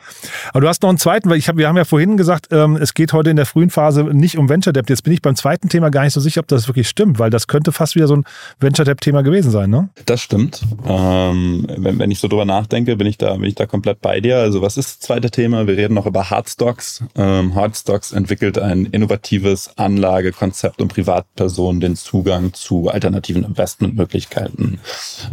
Aber 0.50 0.62
du 0.62 0.68
hast 0.68 0.82
noch 0.82 0.88
einen 0.88 0.98
zweiten, 0.98 1.30
weil 1.30 1.38
ich 1.38 1.46
habe, 1.46 1.58
wir 1.58 1.68
haben 1.68 1.76
ja 1.76 1.84
vorhin 1.84 2.16
gesagt, 2.16 2.48
ähm, 2.50 2.76
es 2.76 2.94
geht 2.94 3.12
heute 3.12 3.30
in 3.30 3.36
der 3.36 3.46
frühen 3.46 3.70
Phase 3.70 4.02
nicht 4.04 4.36
um 4.36 4.48
Venture 4.48 4.72
Debt. 4.72 4.90
Jetzt 4.90 5.04
bin 5.04 5.12
ich 5.12 5.22
beim 5.22 5.36
zweiten 5.36 5.68
Thema 5.68 5.90
gar 5.90 6.02
nicht 6.02 6.12
so 6.12 6.20
sicher, 6.20 6.40
ob 6.40 6.48
das 6.48 6.55
das 6.56 6.68
wirklich 6.68 6.88
stimmt, 6.88 7.18
weil 7.18 7.30
das 7.30 7.46
könnte 7.46 7.72
fast 7.72 7.94
wieder 7.94 8.06
so 8.06 8.16
ein 8.16 8.24
Venture 8.60 8.84
Debt 8.84 9.00
Thema 9.00 9.22
gewesen 9.22 9.50
sein, 9.50 9.70
ne? 9.70 9.88
Das 10.06 10.20
stimmt. 10.20 10.62
Ähm, 10.86 11.66
wenn, 11.76 11.98
wenn 11.98 12.10
ich 12.10 12.18
so 12.18 12.28
drüber 12.28 12.44
nachdenke, 12.44 12.96
bin 12.96 13.06
ich 13.06 13.18
da, 13.18 13.34
bin 13.34 13.44
ich 13.44 13.54
da 13.54 13.66
komplett 13.66 14.00
bei 14.00 14.20
dir. 14.20 14.38
Also 14.38 14.62
was 14.62 14.76
ist 14.76 14.88
das 14.88 15.00
zweite 15.00 15.30
Thema? 15.30 15.66
Wir 15.66 15.76
reden 15.76 15.94
noch 15.94 16.06
über 16.06 16.30
Hardstocks. 16.30 17.04
Ähm, 17.14 17.54
Hardstocks 17.54 18.12
entwickelt 18.12 18.58
ein 18.58 18.86
innovatives 18.86 19.70
Anlagekonzept, 19.76 20.80
um 20.80 20.88
Privatpersonen 20.88 21.80
den 21.80 21.96
Zugang 21.96 22.52
zu 22.52 22.88
alternativen 22.88 23.44
Investmentmöglichkeiten 23.44 24.80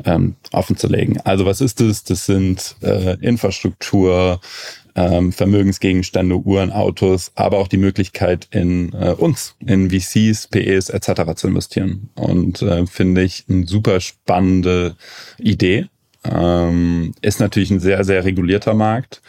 ähm, 0.06 0.36
offenzulegen. 0.51 1.20
Also 1.24 1.46
was 1.46 1.62
ist 1.62 1.80
das? 1.80 2.03
Das 2.03 2.25
sind 2.25 2.75
äh, 2.82 3.18
Infrastruktur, 3.22 4.39
ähm, 4.95 5.31
Vermögensgegenstände, 5.31 6.35
Uhren, 6.35 6.71
Autos, 6.71 7.31
aber 7.35 7.57
auch 7.57 7.67
die 7.67 7.77
Möglichkeit 7.77 8.47
in 8.51 8.93
äh, 8.93 9.12
uns, 9.12 9.55
in 9.65 9.89
VCs, 9.89 10.47
PEs 10.47 10.89
etc. 10.89 11.33
zu 11.35 11.47
investieren. 11.47 12.09
Und 12.15 12.62
äh, 12.62 12.85
finde 12.85 13.23
ich 13.23 13.45
eine 13.50 13.65
super 13.65 14.00
spannende 14.00 14.95
Idee. 15.38 15.88
Ähm, 16.23 17.13
ist 17.21 17.39
natürlich 17.39 17.71
ein 17.71 17.79
sehr, 17.79 18.03
sehr 18.03 18.23
regulierter 18.23 18.73
Markt, 18.73 19.21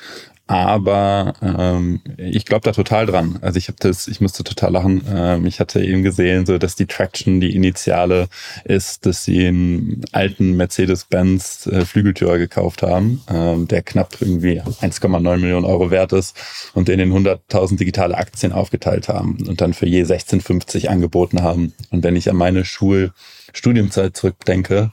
aber 0.47 1.33
ähm, 1.41 2.03
ich 2.19 2.45
glaube 2.45 2.65
da 2.65 2.73
total 2.73 3.07
dran. 3.07 3.39
Also 3.41 3.57
ich 3.59 3.69
habe 3.69 3.79
das, 3.81 4.09
ich 4.09 4.21
musste 4.21 4.45
total 4.45 4.73
lachen. 4.73 5.03
Ähm, 5.09 5.47
ich 5.47 5.59
hatte 5.59 5.83
eben 5.83 6.03
gesehen, 6.03 6.45
so 6.45 6.59
dass 6.59 6.77
die 6.77 6.87
Traction 6.87 7.41
die 7.41 7.55
Initiale 7.55 8.29
ist, 8.65 9.07
dass 9.07 9.25
sie 9.25 9.47
einen 9.47 10.05
alten 10.13 10.55
Mercedes-Benz 10.57 11.67
äh, 11.69 11.87
Flügeltürer 11.87 12.37
gekauft 12.37 12.83
haben, 12.83 13.23
ähm, 13.29 13.69
der 13.69 13.83
knapp 13.83 14.21
irgendwie 14.21 14.61
1,9 14.61 15.39
Millionen 15.39 15.65
Euro 15.65 15.91
wert 15.91 16.13
ist 16.13 16.37
und 16.75 16.89
den 16.89 17.01
in 17.01 17.13
100.000 17.13 17.79
digitale 17.79 18.15
Aktien 18.15 18.53
aufgeteilt 18.53 19.09
haben 19.09 19.39
und 19.49 19.63
dann 19.63 19.73
für 19.73 19.87
je 19.87 20.03
16,50 20.03 20.89
angeboten 20.89 21.43
haben. 21.43 21.73
Und 21.91 22.05
wenn 22.05 22.17
ich 22.17 22.29
an 22.29 22.37
meine 22.37 22.67
Schulstudiumzeit 22.67 24.15
zurückdenke, 24.15 24.91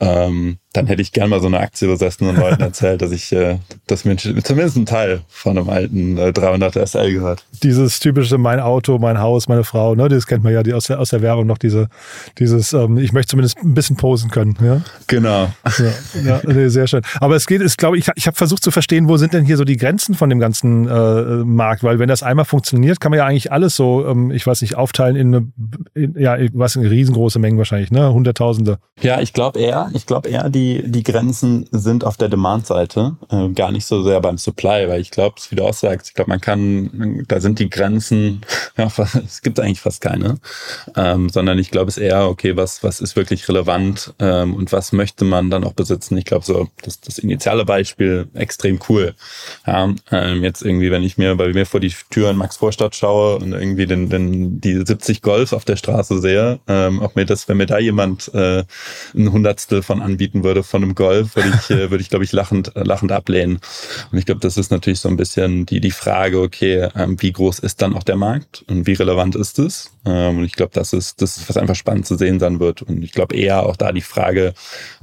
ähm, 0.00 0.58
dann 0.72 0.86
hätte 0.86 1.02
ich 1.02 1.10
gern 1.10 1.30
mal 1.30 1.40
so 1.40 1.48
eine 1.48 1.58
Aktie 1.58 1.88
besessen 1.88 2.28
und 2.28 2.36
Leuten 2.36 2.62
erzählt, 2.62 3.02
dass 3.02 3.10
ich, 3.10 3.32
äh, 3.32 3.58
dass 3.88 4.04
mir 4.04 4.16
zumindest 4.16 4.76
ein 4.76 4.86
Teil 4.86 5.22
von 5.28 5.58
einem 5.58 5.68
alten 5.68 6.16
äh, 6.16 6.32
300 6.32 6.74
SL 6.88 7.12
gehört. 7.12 7.44
Dieses 7.64 7.98
typische 7.98 8.38
mein 8.38 8.60
Auto, 8.60 8.98
mein 8.98 9.18
Haus, 9.18 9.48
meine 9.48 9.64
Frau, 9.64 9.96
ne, 9.96 10.08
das 10.08 10.28
kennt 10.28 10.44
man 10.44 10.52
ja 10.52 10.62
die 10.62 10.72
aus, 10.72 10.84
der, 10.84 11.00
aus 11.00 11.10
der 11.10 11.22
Werbung 11.22 11.46
noch, 11.48 11.58
diese, 11.58 11.88
dieses, 12.38 12.72
ähm, 12.72 12.98
ich 12.98 13.12
möchte 13.12 13.30
zumindest 13.30 13.58
ein 13.58 13.74
bisschen 13.74 13.96
posen 13.96 14.30
können. 14.30 14.56
Ja? 14.62 14.80
Genau. 15.08 15.48
Ja, 15.64 15.92
ja 16.24 16.40
nee, 16.44 16.68
sehr 16.68 16.86
schön. 16.86 17.02
Aber 17.20 17.34
es 17.34 17.48
geht, 17.48 17.62
ist, 17.62 17.76
glaube 17.76 17.98
ich, 17.98 18.06
ich 18.14 18.26
habe 18.28 18.36
versucht 18.36 18.62
zu 18.62 18.70
verstehen, 18.70 19.08
wo 19.08 19.16
sind 19.16 19.32
denn 19.32 19.44
hier 19.44 19.56
so 19.56 19.64
die 19.64 19.76
Grenzen 19.76 20.14
von 20.14 20.30
dem 20.30 20.38
ganzen 20.38 20.86
äh, 20.86 21.44
Markt, 21.44 21.82
weil 21.82 21.98
wenn 21.98 22.08
das 22.08 22.22
einmal 22.22 22.44
funktioniert, 22.44 23.00
kann 23.00 23.10
man 23.10 23.18
ja 23.18 23.26
eigentlich 23.26 23.50
alles 23.50 23.74
so, 23.74 24.06
ähm, 24.06 24.30
ich 24.30 24.46
weiß 24.46 24.62
nicht, 24.62 24.76
aufteilen 24.76 25.16
in 25.16 25.34
eine, 25.34 25.46
in, 25.94 26.14
ja, 26.16 26.36
was 26.52 26.76
in 26.76 26.86
riesengroße 26.86 27.40
Mengen 27.40 27.58
wahrscheinlich, 27.58 27.90
ne, 27.90 28.12
Hunderttausende. 28.12 28.78
Ja, 29.00 29.20
ich 29.20 29.32
glaube 29.32 29.58
eher, 29.58 29.90
ich 29.94 30.06
glaube 30.06 30.28
eher, 30.28 30.48
die 30.48 30.59
die, 30.60 30.82
die 30.84 31.02
Grenzen 31.02 31.66
sind 31.70 32.04
auf 32.04 32.16
der 32.16 32.28
Demand-Seite, 32.28 33.16
äh, 33.30 33.48
gar 33.50 33.72
nicht 33.72 33.86
so 33.86 34.02
sehr 34.02 34.20
beim 34.20 34.36
Supply, 34.36 34.88
weil 34.88 35.00
ich 35.00 35.10
glaube, 35.10 35.36
wie 35.48 35.56
du 35.56 35.64
auch 35.64 35.74
sagst, 35.74 36.08
ich 36.08 36.14
glaube, 36.14 36.30
man 36.30 36.40
kann, 36.40 37.24
da 37.28 37.40
sind 37.40 37.58
die 37.58 37.70
Grenzen, 37.70 38.42
ja, 38.76 38.88
es 39.24 39.40
gibt 39.40 39.58
eigentlich 39.58 39.80
fast 39.80 40.02
keine, 40.02 40.38
ähm, 40.96 41.30
sondern 41.30 41.58
ich 41.58 41.70
glaube, 41.70 41.88
es 41.88 41.96
ist 41.96 42.02
eher, 42.02 42.28
okay, 42.28 42.56
was, 42.56 42.82
was 42.82 43.00
ist 43.00 43.16
wirklich 43.16 43.48
relevant 43.48 44.12
ähm, 44.18 44.54
und 44.54 44.70
was 44.72 44.92
möchte 44.92 45.24
man 45.24 45.50
dann 45.50 45.64
auch 45.64 45.72
besitzen. 45.72 46.18
Ich 46.18 46.26
glaube, 46.26 46.44
so 46.44 46.68
das, 46.82 47.00
das 47.00 47.18
initiale 47.18 47.64
Beispiel 47.64 48.28
extrem 48.34 48.78
cool. 48.88 49.14
Ja, 49.66 49.94
ähm, 50.10 50.44
jetzt 50.44 50.62
irgendwie, 50.62 50.90
wenn 50.90 51.02
ich 51.02 51.16
mir 51.16 51.34
bei 51.36 51.48
mir 51.52 51.64
vor 51.64 51.80
die 51.80 51.94
Tür 52.10 52.30
in 52.30 52.36
Max 52.36 52.58
Vorstadt 52.58 52.94
schaue 52.94 53.36
und 53.36 53.52
irgendwie 53.52 53.86
den, 53.86 54.10
den, 54.10 54.60
die 54.60 54.84
70 54.84 55.22
Golf 55.22 55.52
auf 55.54 55.64
der 55.64 55.76
Straße 55.76 56.20
sehe, 56.20 56.60
ähm, 56.68 57.00
ob 57.00 57.16
mir 57.16 57.24
das, 57.24 57.48
wenn 57.48 57.56
mir 57.56 57.66
da 57.66 57.78
jemand 57.78 58.32
äh, 58.34 58.64
ein 59.14 59.32
Hundertstel 59.32 59.82
von 59.82 60.02
anbieten 60.02 60.44
würde, 60.44 60.49
würde 60.50 60.64
von 60.64 60.82
einem 60.82 60.96
Golf, 60.96 61.36
würde 61.36 61.52
ich, 61.54 61.70
äh, 61.70 61.90
würde 61.90 62.02
ich 62.02 62.10
glaube 62.10 62.24
ich, 62.24 62.32
lachend, 62.32 62.74
äh, 62.74 62.82
lachend 62.82 63.12
ablehnen. 63.12 63.60
Und 64.10 64.18
ich 64.18 64.26
glaube, 64.26 64.40
das 64.40 64.56
ist 64.56 64.72
natürlich 64.72 64.98
so 64.98 65.08
ein 65.08 65.16
bisschen 65.16 65.64
die, 65.64 65.80
die 65.80 65.92
Frage, 65.92 66.40
okay, 66.40 66.88
ähm, 66.96 67.16
wie 67.22 67.32
groß 67.32 67.60
ist 67.60 67.80
dann 67.82 67.94
auch 67.94 68.02
der 68.02 68.16
Markt 68.16 68.64
und 68.68 68.86
wie 68.86 68.94
relevant 68.94 69.36
ist 69.36 69.60
es? 69.60 69.92
Ähm, 70.04 70.38
und 70.38 70.44
ich 70.44 70.54
glaube, 70.54 70.72
das 70.74 70.92
ist, 70.92 71.22
das 71.22 71.48
was 71.48 71.56
einfach 71.56 71.76
spannend 71.76 72.06
zu 72.06 72.16
sehen 72.16 72.40
sein 72.40 72.58
wird. 72.58 72.82
Und 72.82 73.04
ich 73.04 73.12
glaube 73.12 73.36
eher 73.36 73.64
auch 73.64 73.76
da 73.76 73.92
die 73.92 74.00
Frage, 74.00 74.54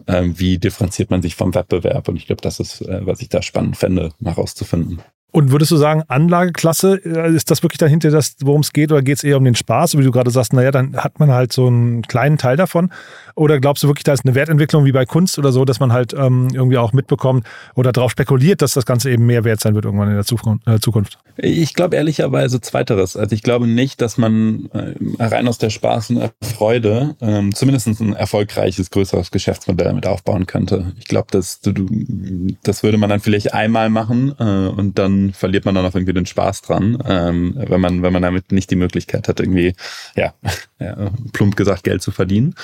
ähm, 0.07 0.37
wie 0.37 0.57
differenziert 0.57 1.09
man 1.09 1.21
sich 1.21 1.35
vom 1.35 1.55
Wettbewerb? 1.55 2.09
Und 2.09 2.17
ich 2.17 2.27
glaube, 2.27 2.41
das 2.41 2.59
ist, 2.59 2.81
äh, 2.81 3.05
was 3.05 3.21
ich 3.21 3.29
da 3.29 3.41
spannend 3.41 3.77
fände, 3.77 4.11
herauszufinden. 4.21 5.01
Und 5.31 5.51
würdest 5.51 5.71
du 5.71 5.77
sagen, 5.77 6.03
Anlageklasse, 6.07 7.01
äh, 7.03 7.35
ist 7.35 7.51
das 7.51 7.61
wirklich 7.61 7.77
dahinter, 7.77 8.17
worum 8.39 8.61
es 8.61 8.71
geht, 8.71 8.91
oder 8.91 9.01
geht 9.01 9.17
es 9.17 9.23
eher 9.23 9.37
um 9.37 9.43
den 9.43 9.55
Spaß? 9.55 9.97
Wie 9.97 10.03
du 10.03 10.11
gerade 10.11 10.31
sagst, 10.31 10.53
naja, 10.53 10.71
dann 10.71 10.95
hat 10.97 11.19
man 11.19 11.31
halt 11.31 11.51
so 11.51 11.67
einen 11.67 12.01
kleinen 12.03 12.37
Teil 12.37 12.55
davon. 12.55 12.91
Oder 13.35 13.59
glaubst 13.59 13.83
du 13.83 13.87
wirklich, 13.87 14.05
da 14.05 14.13
ist 14.13 14.25
eine 14.25 14.35
Wertentwicklung 14.35 14.85
wie 14.85 14.91
bei 14.91 15.05
Kunst 15.05 15.37
oder 15.37 15.51
so, 15.51 15.65
dass 15.65 15.79
man 15.79 15.91
halt 15.91 16.13
ähm, 16.13 16.47
irgendwie 16.53 16.77
auch 16.77 16.93
mitbekommt 16.93 17.45
oder 17.75 17.91
darauf 17.91 18.11
spekuliert, 18.11 18.61
dass 18.61 18.73
das 18.73 18.85
Ganze 18.85 19.11
eben 19.11 19.25
mehr 19.25 19.43
wert 19.43 19.59
sein 19.59 19.75
wird 19.75 19.85
irgendwann 19.85 20.07
in 20.07 20.15
der 20.15 20.75
äh, 20.75 20.79
Zukunft? 20.79 21.19
Ich 21.35 21.73
glaube 21.75 21.97
ehrlicherweise 21.97 22.61
Zweiteres. 22.61 23.15
Also 23.15 23.35
ich 23.35 23.43
glaube 23.43 23.67
nicht, 23.67 24.01
dass 24.01 24.17
man 24.17 24.69
äh, 24.73 25.23
rein 25.23 25.47
aus 25.47 25.57
der 25.59 25.69
Spaß 25.69 26.09
und 26.11 26.31
Freude 26.41 27.15
ähm, 27.21 27.53
zumindest 27.53 27.87
ein 27.87 28.13
erfolgreiches, 28.13 28.89
größeres 28.89 29.29
Geschäftsmodell 29.29 29.87
damit 29.87 30.07
aufbauen 30.07 30.47
könnte. 30.47 30.93
Ich 30.97 31.05
glaube, 31.05 31.27
das, 31.29 31.61
das 32.63 32.81
würde 32.81 32.97
man 32.97 33.09
dann 33.09 33.19
vielleicht 33.19 33.53
einmal 33.53 33.89
machen 33.89 34.33
äh, 34.39 34.43
und 34.43 34.97
dann 34.97 35.16
verliert 35.33 35.65
man 35.65 35.75
dann 35.75 35.85
auch 35.85 35.95
irgendwie 35.95 36.13
den 36.13 36.25
Spaß 36.25 36.61
dran, 36.61 37.01
ähm, 37.05 37.53
wenn 37.55 37.81
man, 37.81 38.01
wenn 38.01 38.13
man 38.13 38.21
damit 38.21 38.51
nicht 38.51 38.69
die 38.71 38.75
Möglichkeit 38.75 39.27
hat, 39.27 39.39
irgendwie, 39.39 39.73
ja, 40.15 40.33
ja 40.79 41.11
plump 41.33 41.55
gesagt, 41.55 41.83
Geld 41.83 42.01
zu 42.01 42.11
verdienen. 42.11 42.55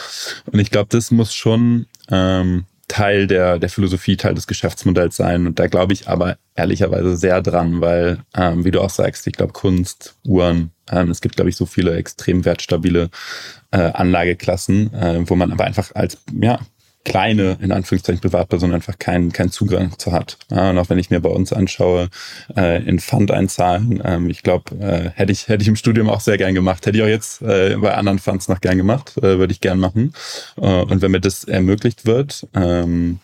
Und 0.52 0.60
ich 0.60 0.72
glaube, 0.72 0.90
das 0.90 1.12
muss 1.12 1.34
schon 1.34 1.88
ähm, 2.10 2.66
Teil 2.88 3.28
der, 3.28 3.60
der 3.60 3.70
Philosophie, 3.70 4.18
Teil 4.18 4.36
des 4.36 4.48
Geschäftsmodells 4.48 5.16
sein. 5.16 5.48
Und 5.48 5.58
da 5.58 5.68
glaube 5.68 5.94
ich 5.94 6.08
aber 6.08 6.38
ehrlicherweise 6.56 7.18
sehr 7.18 7.42
dran, 7.42 7.82
weil, 7.82 8.20
ähm, 8.36 8.66
wie 8.66 8.72
du 8.72 8.82
auch 8.82 8.90
sagst, 8.90 9.26
ich 9.26 9.34
glaube, 9.34 9.54
Kunst, 9.54 10.16
Uhren, 10.26 10.72
ähm, 10.92 11.10
es 11.10 11.22
gibt, 11.22 11.36
glaube 11.36 11.50
ich, 11.50 11.56
so 11.56 11.66
viele 11.66 11.96
extrem 11.96 12.46
wertstabile 12.46 13.10
äh, 13.72 13.78
Anlageklassen, 13.78 14.94
äh, 14.94 15.30
wo 15.30 15.36
man 15.36 15.52
aber 15.52 15.64
einfach 15.64 15.92
als 15.96 16.20
ja, 16.40 16.60
kleine, 17.06 17.58
in 17.62 17.72
Anführungszeichen, 17.72 18.22
Privatperson 18.22 18.74
einfach 18.74 18.98
keinen 18.98 19.32
keinen 19.32 19.52
Zugang 19.52 19.98
zu 19.98 20.12
hat. 20.12 20.38
Ja, 20.50 20.70
und 20.70 20.78
auch 20.78 20.90
wenn 20.90 21.00
ich 21.00 21.10
mir 21.10 21.20
bei 21.20 21.30
uns 21.30 21.52
anschaue, 21.52 22.10
äh, 22.56 22.84
in 22.84 23.00
Fund 23.00 23.32
einzahlen, 23.32 24.02
ähm, 24.04 24.30
ich 24.30 24.44
glaube, 24.44 24.76
äh, 24.80 25.10
hätte 25.14 25.32
ich 25.32 25.48
hätte 25.48 25.62
ich 25.62 25.68
im 25.68 25.76
Studium 25.76 26.10
auch 26.10 26.22
sehr 26.22 26.38
gern 26.38 26.54
gemacht. 26.54 26.86
Hätte 26.86 26.98
ich 26.98 27.04
auch 27.04 27.08
jetzt 27.08 27.42
äh, 27.42 27.76
bei 27.78 27.94
anderen 27.94 28.20
Funds 28.20 28.48
noch 28.48 28.62
gern 28.62 28.78
gemacht, 28.78 29.18
äh, 29.18 29.38
würde 29.38 29.52
ich 29.52 29.62
gern 29.62 29.80
machen. 29.80 30.14
Äh, 30.58 30.82
und 30.82 31.02
wenn 31.02 31.12
mir 31.12 31.22
das 31.22 31.44
ermöglicht 31.44 32.06
wird, 32.06 32.48
ähm, 32.54 33.20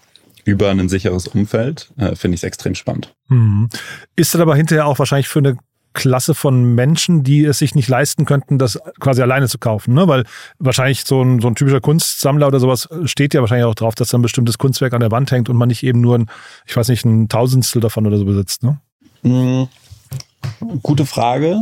über 0.45 0.69
ein 0.69 0.89
sicheres 0.89 1.27
Umfeld, 1.27 1.91
äh, 1.97 2.15
finde 2.15 2.35
ich 2.35 2.41
es 2.41 2.43
extrem 2.43 2.75
spannend. 2.75 3.13
Mhm. 3.27 3.69
Ist 4.15 4.33
dann 4.33 4.41
aber 4.41 4.55
hinterher 4.55 4.87
auch 4.87 4.99
wahrscheinlich 4.99 5.27
für 5.27 5.39
eine 5.39 5.57
Klasse 5.99 6.33
von 6.33 6.75
Menschen, 6.75 7.23
die 7.23 7.43
es 7.43 7.59
sich 7.59 7.75
nicht 7.75 7.89
leisten 7.89 8.23
könnten, 8.23 8.57
das 8.57 8.79
quasi 9.01 9.21
alleine 9.21 9.49
zu 9.49 9.57
kaufen. 9.57 9.93
Ne? 9.93 10.07
Weil 10.07 10.23
wahrscheinlich 10.57 11.03
so 11.03 11.21
ein, 11.21 11.41
so 11.41 11.49
ein 11.49 11.55
typischer 11.55 11.81
Kunstsammler 11.81 12.47
oder 12.47 12.61
sowas 12.61 12.87
steht 13.03 13.33
ja 13.33 13.41
wahrscheinlich 13.41 13.65
auch 13.65 13.75
drauf, 13.75 13.95
dass 13.95 14.07
da 14.07 14.17
ein 14.17 14.21
bestimmtes 14.21 14.57
Kunstwerk 14.57 14.93
an 14.93 15.01
der 15.01 15.11
Wand 15.11 15.29
hängt 15.31 15.49
und 15.49 15.57
man 15.57 15.67
nicht 15.67 15.83
eben 15.83 15.99
nur 15.99 16.17
ein, 16.17 16.29
ich 16.65 16.77
weiß 16.77 16.87
nicht, 16.87 17.03
ein 17.03 17.27
Tausendstel 17.27 17.81
davon 17.81 18.07
oder 18.07 18.17
so 18.17 18.23
besitzt. 18.23 18.63
Ne? 18.63 18.79
Mhm. 19.23 19.67
Gute 20.81 21.05
Frage. 21.05 21.57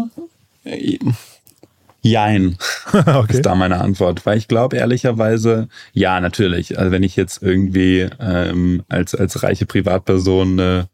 Jein, 2.03 2.57
okay. 2.93 3.33
ist 3.33 3.45
da 3.45 3.55
meine 3.55 3.81
Antwort. 3.81 4.23
Weil 4.25 4.37
ich 4.37 4.47
glaube 4.47 4.77
ehrlicherweise, 4.77 5.67
ja, 5.93 6.21
natürlich. 6.21 6.77
Also 6.77 6.91
wenn 6.91 7.01
ich 7.01 7.15
jetzt 7.15 7.41
irgendwie 7.41 8.07
ähm, 8.19 8.83
als, 8.87 9.15
als 9.15 9.41
reiche 9.41 9.65
Privatperson 9.65 10.59
eine 10.59 10.89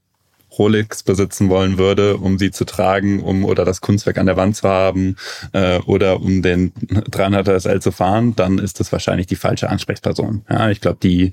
Rolex 0.57 1.03
besitzen 1.03 1.49
wollen 1.49 1.77
würde, 1.77 2.17
um 2.17 2.37
sie 2.37 2.51
zu 2.51 2.65
tragen, 2.65 3.21
um 3.21 3.45
oder 3.45 3.65
das 3.65 3.81
Kunstwerk 3.81 4.17
an 4.17 4.25
der 4.25 4.37
Wand 4.37 4.55
zu 4.55 4.67
haben 4.67 5.15
äh, 5.53 5.79
oder 5.79 6.21
um 6.21 6.41
den 6.41 6.73
300er 6.73 7.59
SL 7.59 7.81
zu 7.81 7.91
fahren, 7.91 8.35
dann 8.35 8.59
ist 8.59 8.79
das 8.79 8.91
wahrscheinlich 8.91 9.27
die 9.27 9.35
falsche 9.35 9.69
Ansprechperson. 9.69 10.43
Ja, 10.49 10.69
ich 10.69 10.81
glaube, 10.81 10.97
die, 11.01 11.31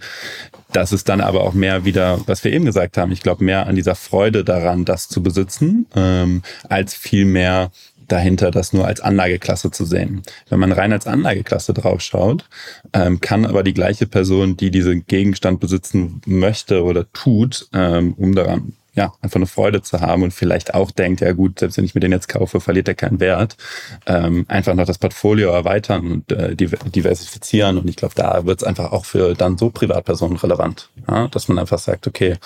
das 0.73 0.93
ist 0.93 1.09
dann 1.09 1.21
aber 1.21 1.43
auch 1.43 1.55
mehr 1.55 1.85
wieder, 1.85 2.21
was 2.27 2.45
wir 2.45 2.53
eben 2.53 2.65
gesagt 2.65 2.97
haben. 2.97 3.13
Ich 3.13 3.23
glaube 3.23 3.45
mehr 3.45 3.67
an 3.67 3.77
dieser 3.77 3.95
Freude 3.95 4.45
daran, 4.45 4.85
das 4.85 5.09
zu 5.09 5.23
besitzen, 5.23 5.87
ähm, 5.95 6.43
als 6.69 6.95
viel 6.95 7.25
mehr 7.25 7.71
dahinter, 8.11 8.51
das 8.51 8.73
nur 8.73 8.87
als 8.87 9.01
Anlageklasse 9.01 9.71
zu 9.71 9.85
sehen. 9.85 10.23
Wenn 10.49 10.59
man 10.59 10.73
rein 10.73 10.93
als 10.93 11.07
Anlageklasse 11.07 11.73
draufschaut, 11.73 12.45
ähm, 12.93 13.21
kann 13.21 13.47
aber 13.47 13.63
die 13.63 13.75
gleiche 13.75 14.07
Person, 14.07 14.57
die 14.57 14.71
diesen 14.71 15.07
Gegenstand 15.07 15.61
besitzen 15.61 16.21
möchte 16.27 16.83
oder 16.83 17.11
tut, 17.13 17.69
ähm, 17.73 18.15
um 18.15 18.35
daran 18.35 18.73
ja, 19.01 19.15
einfach 19.23 19.37
eine 19.37 19.47
Freude 19.47 19.81
zu 19.81 20.03
haben 20.03 20.23
und 20.23 20.35
vielleicht 20.35 20.75
auch 20.75 20.91
denkt, 20.91 21.23
ja 21.23 21.33
gut, 21.33 21.61
selbst 21.61 21.79
wenn 21.79 21.87
ich 21.87 21.95
mir 21.95 22.03
den 22.03 22.13
jetzt 22.13 22.29
kaufe, 22.29 22.61
verliert 22.61 22.87
er 22.87 22.95
keinen 22.95 23.19
Wert. 23.19 23.57
Ähm, 24.05 24.45
einfach 24.47 24.75
noch 24.75 24.85
das 24.85 24.99
Portfolio 24.99 25.53
erweitern 25.53 26.13
und 26.13 26.33
äh, 26.33 26.55
diversifizieren. 26.55 27.79
Und 27.79 27.89
ich 27.89 27.97
glaube, 27.97 28.15
da 28.15 28.45
wird 28.45 28.61
es 28.61 28.65
einfach 28.65 28.93
auch 28.93 29.07
für 29.07 29.33
dann 29.35 29.57
so 29.57 29.71
Privatpersonen 29.71 30.37
relevant, 30.37 30.91
ja? 31.09 31.29
dass 31.29 31.49
man 31.49 31.59
einfach 31.59 31.79
sagt, 31.79 32.07
okay, 32.09 32.37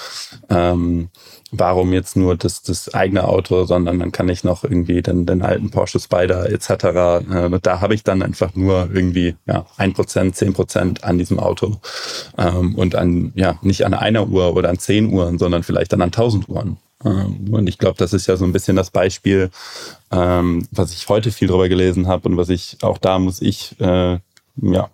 ähm, 0.49 1.09
warum 1.59 1.93
jetzt 1.93 2.17
nur 2.17 2.37
das, 2.37 2.63
das 2.63 2.93
eigene 2.95 3.27
Auto, 3.27 3.65
sondern 3.65 3.99
dann 3.99 4.13
kann 4.13 4.29
ich 4.29 4.45
noch 4.45 4.65
irgendwie 4.65 5.03
den, 5.03 5.27
den 5.27 5.43
alten 5.43 5.71
Porsche 5.71 6.01
Spider 6.01 6.51
etc. 6.51 6.71
Äh, 6.71 7.61
da 7.63 7.81
habe 7.81 7.95
ich 7.95 8.03
dann 8.03 8.23
einfach 8.23 8.55
nur 8.55 8.91
irgendwie 8.93 9.37
ja, 9.47 9.67
ein 9.77 9.93
Prozent, 9.93 10.37
zehn 10.37 10.53
Prozent 10.53 11.05
an 11.05 11.19
diesem 11.19 11.39
Auto 11.39 11.79
ähm, 12.39 12.75
und 12.75 12.95
an 12.95 13.33
ja 13.35 13.59
nicht 13.63 13.85
an 13.87 13.95
einer 13.95 14.29
Uhr 14.29 14.55
oder 14.55 14.71
an 14.71 14.79
zehn 14.79 15.13
Uhren, 15.13 15.39
sondern 15.39 15.63
vielleicht 15.63 15.93
dann 15.93 16.03
an 16.03 16.13
tausend 16.13 16.49
Uhren. 16.49 16.79
Ähm, 17.05 17.53
und 17.53 17.69
ich 17.69 17.79
glaube, 17.79 17.97
das 17.99 18.13
ist 18.13 18.27
ja 18.27 18.37
so 18.37 18.45
ein 18.45 18.53
bisschen 18.53 18.77
das 18.77 18.91
Beispiel, 18.91 19.51
ähm, 20.11 20.67
was 20.71 20.93
ich 20.93 21.09
heute 21.09 21.31
viel 21.31 21.49
drüber 21.49 21.69
gelesen 21.69 22.09
habe 22.09 22.29
und 22.29 22.37
was 22.37 22.49
ich 22.49 22.79
auch 22.83 22.99
da 22.99 23.19
muss 23.19 23.43
ich 23.43 23.79
äh, 23.81 24.19
ja, 24.63 24.89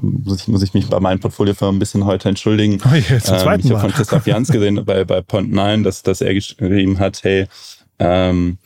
muss 0.00 0.42
ich, 0.42 0.48
muss 0.48 0.62
ich 0.62 0.74
mich 0.74 0.88
bei 0.88 1.00
meinen 1.00 1.20
Portfoliofirmen 1.20 1.76
ein 1.76 1.78
bisschen 1.78 2.04
heute 2.04 2.28
entschuldigen. 2.28 2.80
Oh, 2.84 2.94
jetzt 2.94 3.26
zum 3.26 3.36
ähm, 3.36 3.60
ich 3.60 3.70
habe 3.70 3.80
von 3.80 3.92
Christoph 3.92 4.26
Jans 4.26 4.48
gesehen 4.48 4.84
bei, 4.84 5.04
bei 5.04 5.22
Point 5.22 5.52
9, 5.52 5.82
dass, 5.82 6.02
dass 6.02 6.20
er 6.20 6.34
geschrieben 6.34 6.98
hat, 6.98 7.22
hey, 7.22 7.46
ähm, 7.98 8.58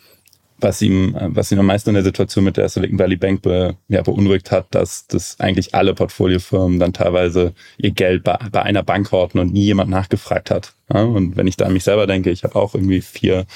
was 0.60 0.82
ihm, 0.82 1.16
was 1.18 1.50
ihn 1.52 1.58
am 1.58 1.66
meisten 1.66 1.90
in 1.90 1.94
der 1.94 2.04
Situation 2.04 2.44
mit 2.44 2.56
der 2.56 2.68
Silicon 2.68 2.98
Valley 2.98 3.16
Bank 3.16 3.42
be, 3.42 3.76
ja, 3.88 4.02
beunruhigt 4.02 4.50
hat, 4.50 4.66
dass, 4.70 5.06
dass 5.06 5.38
eigentlich 5.40 5.74
alle 5.74 5.94
Portfoliofirmen 5.94 6.78
dann 6.78 6.92
teilweise 6.92 7.54
ihr 7.78 7.90
Geld 7.90 8.24
bei, 8.24 8.38
bei 8.50 8.62
einer 8.62 8.82
Bank 8.82 9.12
horten 9.12 9.40
und 9.40 9.52
nie 9.52 9.64
jemand 9.64 9.90
nachgefragt 9.90 10.50
hat. 10.50 10.74
Ja, 10.92 11.04
und 11.04 11.36
wenn 11.36 11.46
ich 11.46 11.56
da 11.56 11.66
an 11.66 11.72
mich 11.72 11.84
selber 11.84 12.06
denke, 12.06 12.30
ich 12.30 12.42
habe 12.42 12.56
auch 12.56 12.74
irgendwie 12.74 13.00
vier, 13.00 13.46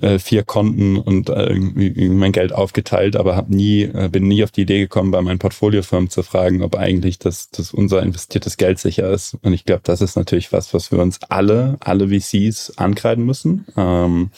äh, 0.00 0.18
vier 0.18 0.42
Konten 0.42 0.98
und 0.98 1.30
äh, 1.30 1.46
irgendwie 1.46 2.08
mein 2.10 2.32
Geld 2.32 2.52
aufgeteilt, 2.52 3.16
aber 3.16 3.34
hab 3.34 3.48
nie, 3.48 3.82
äh, 3.82 4.08
bin 4.10 4.28
nie 4.28 4.44
auf 4.44 4.50
die 4.50 4.62
Idee 4.62 4.80
gekommen, 4.80 5.10
bei 5.10 5.22
meinen 5.22 5.38
Portfoliofirmen 5.38 6.10
zu 6.10 6.22
fragen, 6.22 6.62
ob 6.62 6.76
eigentlich 6.76 7.18
das, 7.18 7.50
das 7.50 7.72
unser 7.72 8.02
investiertes 8.02 8.58
Geld 8.58 8.78
sicher 8.78 9.10
ist. 9.10 9.38
Und 9.42 9.54
ich 9.54 9.64
glaube, 9.64 9.82
das 9.84 10.02
ist 10.02 10.16
natürlich 10.16 10.52
was, 10.52 10.74
was 10.74 10.92
wir 10.92 10.98
uns 10.98 11.20
alle, 11.28 11.78
alle 11.80 12.08
VCs 12.08 12.74
ankreiden 12.76 13.24
müssen. 13.24 13.64
Ähm, 13.78 14.30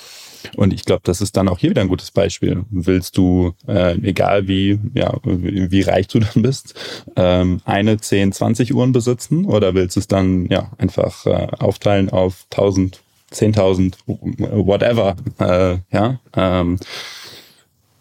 und 0.57 0.73
ich 0.73 0.85
glaube, 0.85 1.03
das 1.05 1.21
ist 1.21 1.37
dann 1.37 1.49
auch 1.49 1.59
hier 1.59 1.71
wieder 1.71 1.83
ein 1.83 1.89
gutes 1.89 2.11
Beispiel. 2.11 2.65
Willst 2.71 3.17
du, 3.17 3.55
äh, 3.67 3.97
egal 4.03 4.49
wie, 4.49 4.79
ja, 4.95 5.15
wie, 5.25 5.83
reich 5.83 6.09
du 6.09 6.19
dann 6.21 6.43
bist, 6.43 6.75
ähm, 7.17 7.61
eine, 7.65 7.99
zehn, 7.99 8.33
20 8.33 8.75
Uhren 8.75 8.93
besitzen 8.93 9.45
oder 9.45 9.75
willst 9.75 9.97
du 9.97 10.01
es 10.01 10.09
dann 10.09 10.47
ja 10.47 10.71
einfach 10.79 11.27
äh, 11.27 11.49
aufteilen 11.59 12.11
auf 12.11 12.47
1000, 12.51 13.01
10.000, 13.33 13.95
whatever, 14.07 15.17
äh, 15.39 15.79
ja, 15.95 16.21
ähm, 16.37 16.79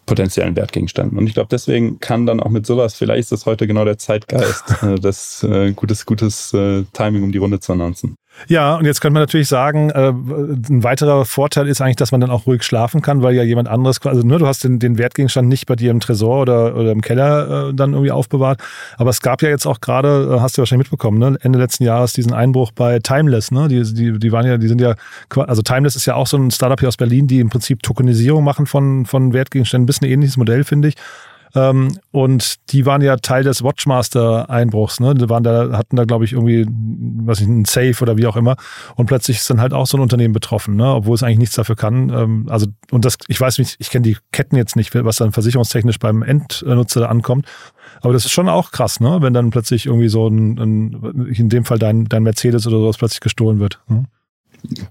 potenziellen 0.06 0.56
Wertgegenständen. 0.56 1.16
Und 1.16 1.26
ich 1.26 1.34
glaube, 1.34 1.48
deswegen 1.50 2.00
kann 2.00 2.26
dann 2.26 2.40
auch 2.40 2.50
mit 2.50 2.66
sowas, 2.66 2.94
vielleicht 2.94 3.20
ist 3.20 3.32
das 3.32 3.46
heute 3.46 3.66
genau 3.66 3.84
der 3.84 3.98
Zeitgeist, 3.98 4.64
äh, 4.82 4.96
das 4.96 5.42
äh, 5.42 5.72
gutes, 5.72 6.04
gutes 6.06 6.52
äh, 6.52 6.84
Timing, 6.92 7.22
um 7.22 7.32
die 7.32 7.38
Runde 7.38 7.60
zu 7.60 7.72
announcen. 7.72 8.16
Ja, 8.48 8.74
und 8.76 8.86
jetzt 8.86 9.00
könnte 9.00 9.14
man 9.14 9.22
natürlich 9.22 9.48
sagen, 9.48 9.90
äh, 9.90 10.08
ein 10.08 10.82
weiterer 10.82 11.24
Vorteil 11.24 11.68
ist 11.68 11.80
eigentlich, 11.80 11.96
dass 11.96 12.12
man 12.12 12.20
dann 12.20 12.30
auch 12.30 12.46
ruhig 12.46 12.62
schlafen 12.62 13.02
kann, 13.02 13.22
weil 13.22 13.34
ja 13.34 13.42
jemand 13.42 13.68
anderes, 13.68 14.04
also 14.04 14.22
nur 14.22 14.32
ne, 14.32 14.38
du 14.38 14.46
hast 14.46 14.64
den, 14.64 14.78
den 14.78 14.98
Wertgegenstand 14.98 15.48
nicht 15.48 15.66
bei 15.66 15.76
dir 15.76 15.90
im 15.90 16.00
Tresor 16.00 16.42
oder, 16.42 16.74
oder 16.74 16.90
im 16.92 17.02
Keller 17.02 17.68
äh, 17.68 17.74
dann 17.74 17.92
irgendwie 17.92 18.10
aufbewahrt. 18.10 18.60
Aber 18.96 19.10
es 19.10 19.20
gab 19.20 19.42
ja 19.42 19.48
jetzt 19.48 19.66
auch 19.66 19.80
gerade, 19.80 20.34
äh, 20.34 20.40
hast 20.40 20.56
du 20.56 20.62
wahrscheinlich 20.62 20.90
mitbekommen, 20.90 21.18
ne, 21.18 21.38
Ende 21.40 21.58
letzten 21.58 21.84
Jahres 21.84 22.12
diesen 22.14 22.32
Einbruch 22.32 22.72
bei 22.72 22.98
Timeless, 22.98 23.50
ne? 23.52 23.68
Die, 23.68 23.82
die, 23.82 24.18
die 24.18 24.32
waren 24.32 24.46
ja, 24.46 24.58
die 24.58 24.68
sind 24.68 24.80
ja, 24.80 24.94
also 25.36 25.62
Timeless 25.62 25.96
ist 25.96 26.06
ja 26.06 26.14
auch 26.14 26.26
so 26.26 26.36
ein 26.36 26.50
Startup 26.50 26.80
hier 26.80 26.88
aus 26.88 26.96
Berlin, 26.96 27.26
die 27.26 27.40
im 27.40 27.50
Prinzip 27.50 27.82
Tokenisierung 27.82 28.42
machen 28.42 28.66
von, 28.66 29.06
von 29.06 29.32
Wertgegenständen. 29.32 29.84
Ein 29.84 29.86
bisschen 29.86 30.06
ein 30.06 30.12
ähnliches 30.12 30.36
Modell, 30.36 30.64
finde 30.64 30.88
ich. 30.88 30.96
Ähm, 31.54 31.98
und 32.10 32.72
die 32.72 32.86
waren 32.86 33.02
ja 33.02 33.16
Teil 33.16 33.44
des 33.44 33.62
Watchmaster-Einbruchs. 33.62 35.00
Ne? 35.00 35.14
Die 35.14 35.28
waren 35.28 35.42
da, 35.42 35.72
hatten 35.72 35.96
da, 35.96 36.04
glaube 36.04 36.24
ich, 36.24 36.32
irgendwie, 36.32 36.66
was 37.24 37.40
ich, 37.40 37.46
ein 37.46 37.64
Safe 37.64 37.96
oder 38.00 38.16
wie 38.16 38.26
auch 38.26 38.36
immer. 38.36 38.56
Und 38.96 39.06
plötzlich 39.06 39.38
ist 39.38 39.50
dann 39.50 39.60
halt 39.60 39.72
auch 39.72 39.86
so 39.86 39.96
ein 39.96 40.00
Unternehmen 40.00 40.34
betroffen, 40.34 40.76
ne? 40.76 40.94
obwohl 40.94 41.14
es 41.14 41.22
eigentlich 41.22 41.38
nichts 41.38 41.56
dafür 41.56 41.76
kann. 41.76 42.10
Ähm, 42.10 42.46
also, 42.48 42.66
und 42.90 43.04
das, 43.04 43.18
ich 43.28 43.40
weiß 43.40 43.58
nicht, 43.58 43.76
ich 43.78 43.90
kenne 43.90 44.02
die 44.02 44.16
Ketten 44.32 44.56
jetzt 44.56 44.76
nicht, 44.76 44.94
was 44.94 45.16
dann 45.16 45.32
versicherungstechnisch 45.32 45.98
beim 45.98 46.22
Endnutzer 46.22 47.08
ankommt. 47.08 47.46
Aber 48.00 48.12
das 48.12 48.24
ist 48.24 48.32
schon 48.32 48.48
auch 48.48 48.70
krass, 48.70 49.00
ne? 49.00 49.18
wenn 49.20 49.34
dann 49.34 49.50
plötzlich 49.50 49.86
irgendwie 49.86 50.08
so 50.08 50.28
ein, 50.28 50.58
ein 50.58 51.28
in 51.34 51.48
dem 51.48 51.64
Fall 51.64 51.78
dein, 51.78 52.06
dein 52.06 52.22
Mercedes 52.22 52.66
oder 52.66 52.78
sowas 52.78 52.96
plötzlich 52.96 53.20
gestohlen 53.20 53.60
wird. 53.60 53.80
Ne? 53.88 54.06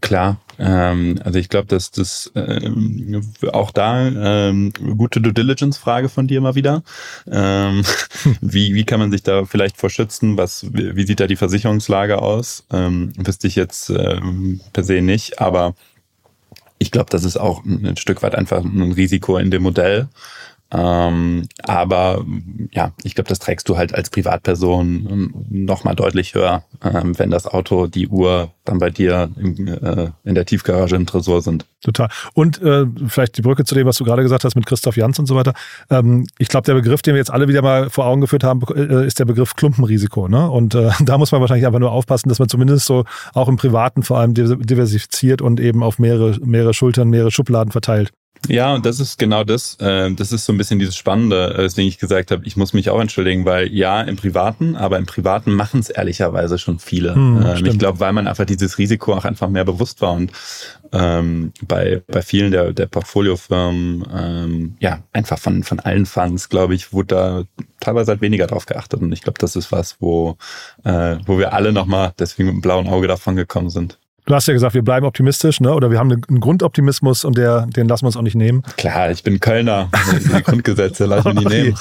Klar, 0.02 0.38
ähm, 0.60 1.20
also 1.24 1.40
ich 1.40 1.50
glaube, 1.50 1.68
dass 1.68 1.92
das 1.92 2.32
ähm, 2.36 3.22
auch 3.54 3.72
da 3.72 4.08
ähm, 4.08 4.74
gute 4.98 5.22
Due 5.22 5.34
Diligence 5.34 5.78
Frage 5.78 6.10
von 6.10 6.28
dir 6.28 6.42
mal 6.42 6.56
wieder. 6.56 6.84
Ähm, 7.30 7.84
wie, 8.42 8.76
wie 8.76 8.84
kann 8.84 9.00
man 9.00 9.12
sich 9.12 9.24
da 9.24 9.46
vielleicht 9.46 9.78
vor 9.78 9.90
schützen? 9.90 10.38
Was, 10.38 10.66
wie 10.72 11.06
sieht 11.06 11.20
da 11.20 11.28
die 11.28 11.38
Versicherungslage 11.38 12.22
aus? 12.22 12.66
Ähm, 12.72 13.14
wüsste 13.18 13.48
ich 13.48 13.56
jetzt 13.56 13.90
ähm, 13.90 14.60
per 14.74 14.84
se 14.84 15.02
nicht, 15.02 15.40
aber 15.40 15.74
ich 16.78 16.92
glaube, 16.92 17.12
das 17.12 17.24
ist 17.24 17.38
auch 17.38 17.64
ein 17.64 17.96
Stück 17.96 18.24
weit 18.24 18.36
einfach 18.36 18.64
ein 18.64 18.92
Risiko 18.92 19.38
in 19.38 19.52
dem 19.52 19.64
Modell. 19.64 20.10
Ähm, 20.74 21.48
aber 21.64 22.26
ja, 22.72 22.92
ich 23.04 23.16
glaube, 23.16 23.28
das 23.28 23.40
trägst 23.40 23.68
du 23.68 23.78
halt 23.78 23.94
als 23.94 24.10
Privatperson 24.10 25.08
ähm, 25.10 25.46
noch 25.50 25.84
mal 25.84 25.96
deutlich 25.96 26.34
höher, 26.34 26.64
ähm, 26.82 27.18
wenn 27.20 27.30
das 27.30 27.46
Auto, 27.46 27.88
die 27.88 28.08
Uhr 28.08 28.52
dann 28.64 28.80
bei 28.80 28.90
dir 28.90 29.30
im, 29.38 29.68
äh, 29.68 30.12
in 30.24 30.36
der 30.36 30.46
Tiefgarage 30.46 30.96
im 30.96 31.06
Tresor 31.06 31.42
sind. 31.42 31.66
Total. 31.82 32.10
Und 32.34 32.62
äh, 32.62 32.86
vielleicht 33.08 33.38
die 33.38 33.42
Brücke 33.42 33.66
zu 33.66 33.76
dem, 33.76 33.86
was 33.86 33.98
du 33.98 34.06
gerade 34.06 34.22
gesagt 34.22 34.46
hast 34.46 34.56
mit 34.56 34.66
Christoph 34.66 34.96
Jans 34.96 35.20
und 35.20 35.26
so 35.26 35.36
weiter. 35.36 35.54
Ähm, 35.90 36.26
ich 36.38 36.48
glaube, 36.48 36.66
der 36.66 36.76
Begriff, 36.76 37.02
den 37.02 37.16
wir 37.16 37.20
jetzt 37.20 37.32
alle 37.32 37.50
wieder 37.50 37.62
mal 37.62 37.90
vor 37.90 38.06
Augen 38.06 38.22
geführt 38.22 38.44
haben, 38.44 38.62
äh, 38.74 39.06
ist 39.06 39.20
der 39.20 39.26
Begriff 39.26 39.56
Klumpenrisiko. 39.56 40.30
Ne? 40.30 40.50
Und 40.50 40.76
äh, 40.76 40.92
da 41.02 41.18
muss 41.18 41.34
man 41.34 41.42
wahrscheinlich 41.42 41.66
einfach 41.66 41.80
nur 41.80 41.92
aufpassen, 41.92 42.30
dass 42.30 42.40
man 42.40 42.48
zumindest 42.48 42.86
so 42.86 43.04
auch 43.34 43.50
im 43.50 43.58
Privaten 43.58 44.04
vor 44.04 44.20
allem 44.20 44.34
diversifiziert 44.34 45.42
und 45.42 45.60
eben 45.60 45.84
auf 45.84 46.00
mehrere, 46.00 46.38
mehrere 46.46 46.74
Schultern, 46.74 47.10
mehrere 47.10 47.32
Schubladen 47.32 47.72
verteilt. 47.72 48.12
Ja, 48.48 48.74
und 48.74 48.86
das 48.86 49.00
ist 49.00 49.20
genau 49.20 49.44
das. 49.44 49.76
Äh, 49.80 50.12
das 50.14 50.32
ist 50.32 50.46
so 50.46 50.54
ein 50.54 50.58
bisschen 50.58 50.80
dieses 50.80 50.98
Spannende, 50.98 51.54
äh, 51.54 51.64
weswegen 51.64 51.88
ich 51.88 52.00
gesagt 52.00 52.32
habe, 52.32 52.44
ich 52.46 52.58
muss 52.58 52.74
mich 52.74 52.90
auch 52.90 53.00
entschuldigen, 53.00 53.46
weil 53.46 53.72
ja, 53.72 54.02
im 54.02 54.16
Privaten, 54.16 54.76
aber 54.76 54.98
im 54.98 55.06
Privaten 55.06 55.54
machen 55.54 55.80
es 55.80 55.90
ehrlicherweise 55.90 56.58
schon 56.58 56.80
viele. 56.80 57.14
Hm, 57.14 57.46
ähm, 57.46 57.66
ich 57.66 57.78
glaube, 57.78 58.00
weil 58.00 58.14
man 58.14 58.28
einfach 58.28 58.46
dieses 58.46 58.80
Risiko 58.80 59.14
auch 59.14 59.26
einfach 59.26 59.48
mehr 59.48 59.64
bewusst 59.64 60.02
war 60.02 60.14
und 60.14 60.32
ähm, 60.92 61.54
bei, 61.62 62.02
bei 62.08 62.22
vielen 62.22 62.52
der, 62.52 62.74
der 62.74 62.88
Portfoliofirmen, 62.88 64.06
ähm, 64.14 64.76
ja, 64.80 65.04
einfach 65.14 65.40
von, 65.40 65.64
von 65.64 65.80
allen 65.80 66.06
Funds, 66.06 66.50
glaube 66.50 66.74
ich, 66.74 66.92
wurde 66.92 67.16
da 67.16 67.44
teilweise 67.80 68.12
halt 68.12 68.22
weniger 68.22 68.48
drauf 68.48 68.66
geachtet. 68.66 69.02
Und 69.02 69.12
ich 69.12 69.22
glaube, 69.22 69.40
das 69.40 69.56
ist 69.56 69.72
was, 69.72 69.98
wo, 70.00 70.36
äh, 70.84 71.18
wo 71.26 71.38
wir 71.38 71.54
alle 71.54 71.72
nochmal 71.72 72.12
deswegen 72.20 72.48
mit 72.48 72.56
dem 72.56 72.62
blauen 72.62 72.88
Auge 72.88 73.08
davon 73.08 73.36
gekommen 73.36 73.70
sind. 73.70 74.00
Du 74.26 74.36
hast 74.36 74.48
ja 74.48 74.54
gesagt, 74.54 74.76
wir 74.76 74.84
bleiben 74.84 75.06
optimistisch, 75.06 75.62
ne? 75.62 75.74
oder 75.74 75.90
wir 75.90 75.98
haben 75.98 76.12
einen 76.12 76.40
Grundoptimismus 76.40 77.26
und 77.26 77.38
der, 77.38 77.66
den 77.68 77.88
lassen 77.88 78.04
wir 78.04 78.08
uns 78.08 78.18
auch 78.18 78.22
nicht 78.22 78.36
nehmen. 78.36 78.64
Klar, 78.78 79.12
ich 79.12 79.24
bin 79.24 79.40
Kölner. 79.40 79.90
Die 80.14 80.44
Grundgesetze 80.44 81.06
lassen 81.06 81.26
wir 81.26 81.34
nicht 81.34 81.50
nehmen. 81.50 81.76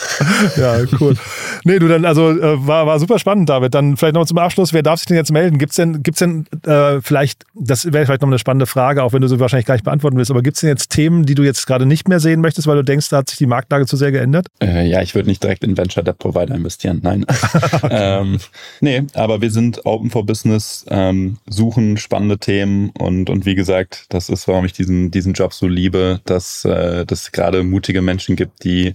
Ja, 0.57 0.79
cool. 1.00 1.16
Nee, 1.64 1.79
du 1.79 1.88
dann, 1.88 2.05
also 2.05 2.31
äh, 2.31 2.66
war, 2.66 2.87
war 2.87 2.98
super 2.98 3.18
spannend, 3.18 3.48
David. 3.48 3.74
Dann 3.74 3.96
vielleicht 3.96 4.14
noch 4.14 4.24
zum 4.24 4.38
Abschluss, 4.38 4.72
wer 4.72 4.83
darf 4.83 5.00
sich 5.00 5.07
denn 5.07 5.16
jetzt 5.16 5.33
melden? 5.33 5.59
Gibt 5.59 5.72
es 5.72 5.76
denn, 5.76 6.03
gibt's 6.03 6.20
denn 6.20 6.46
äh, 6.66 7.00
vielleicht, 7.03 7.44
das 7.55 7.92
wäre 7.92 8.07
vielleicht 8.07 8.22
noch 8.22 8.29
eine 8.29 8.38
spannende 8.38 8.66
Frage, 8.66 9.03
auch 9.03 9.12
wenn 9.12 9.20
du 9.20 9.29
sie 9.29 9.38
wahrscheinlich 9.38 9.66
gleich 9.66 9.83
beantworten 9.83 10.16
willst, 10.16 10.31
aber 10.31 10.42
gibt 10.42 10.57
es 10.57 10.62
denn 10.62 10.70
jetzt 10.70 10.90
Themen, 10.90 11.26
die 11.26 11.35
du 11.35 11.42
jetzt 11.42 11.66
gerade 11.66 11.85
nicht 11.85 12.09
mehr 12.09 12.20
sehen 12.20 12.40
möchtest, 12.40 12.66
weil 12.66 12.76
du 12.76 12.85
denkst, 12.85 13.11
da 13.11 13.18
hat 13.18 13.29
sich 13.29 13.38
die 13.38 13.46
Marktlage 13.46 13.87
zu 13.87 13.96
sehr 13.96 14.12
geändert? 14.12 14.46
Äh, 14.62 14.88
ja, 14.88 15.03
ich 15.03 15.14
würde 15.14 15.29
nicht 15.29 15.42
direkt 15.42 15.62
in 15.62 15.76
Venture 15.76 16.03
Debt 16.03 16.18
Provider 16.18 16.55
investieren, 16.55 17.00
nein. 17.03 17.26
ähm, 17.90 18.38
nee, 18.81 19.03
aber 19.14 19.40
wir 19.40 19.50
sind 19.50 19.85
Open 19.85 20.11
for 20.11 20.24
Business, 20.24 20.87
ähm, 20.88 21.37
suchen 21.48 21.96
spannende 21.98 22.30
Themen 22.38 22.90
und, 22.90 23.31
und 23.31 23.47
wie 23.47 23.55
gesagt, 23.55 24.07
das 24.11 24.29
ist, 24.29 24.49
warum 24.49 24.64
ich 24.64 24.73
diesen, 24.73 25.11
diesen 25.11 25.33
Job 25.33 25.53
so 25.53 25.66
liebe, 25.66 26.21
dass 26.25 26.64
äh, 26.64 27.05
es 27.11 27.33
gerade 27.33 27.62
mutige 27.62 28.03
Menschen 28.03 28.37
gibt, 28.37 28.64
die 28.64 28.95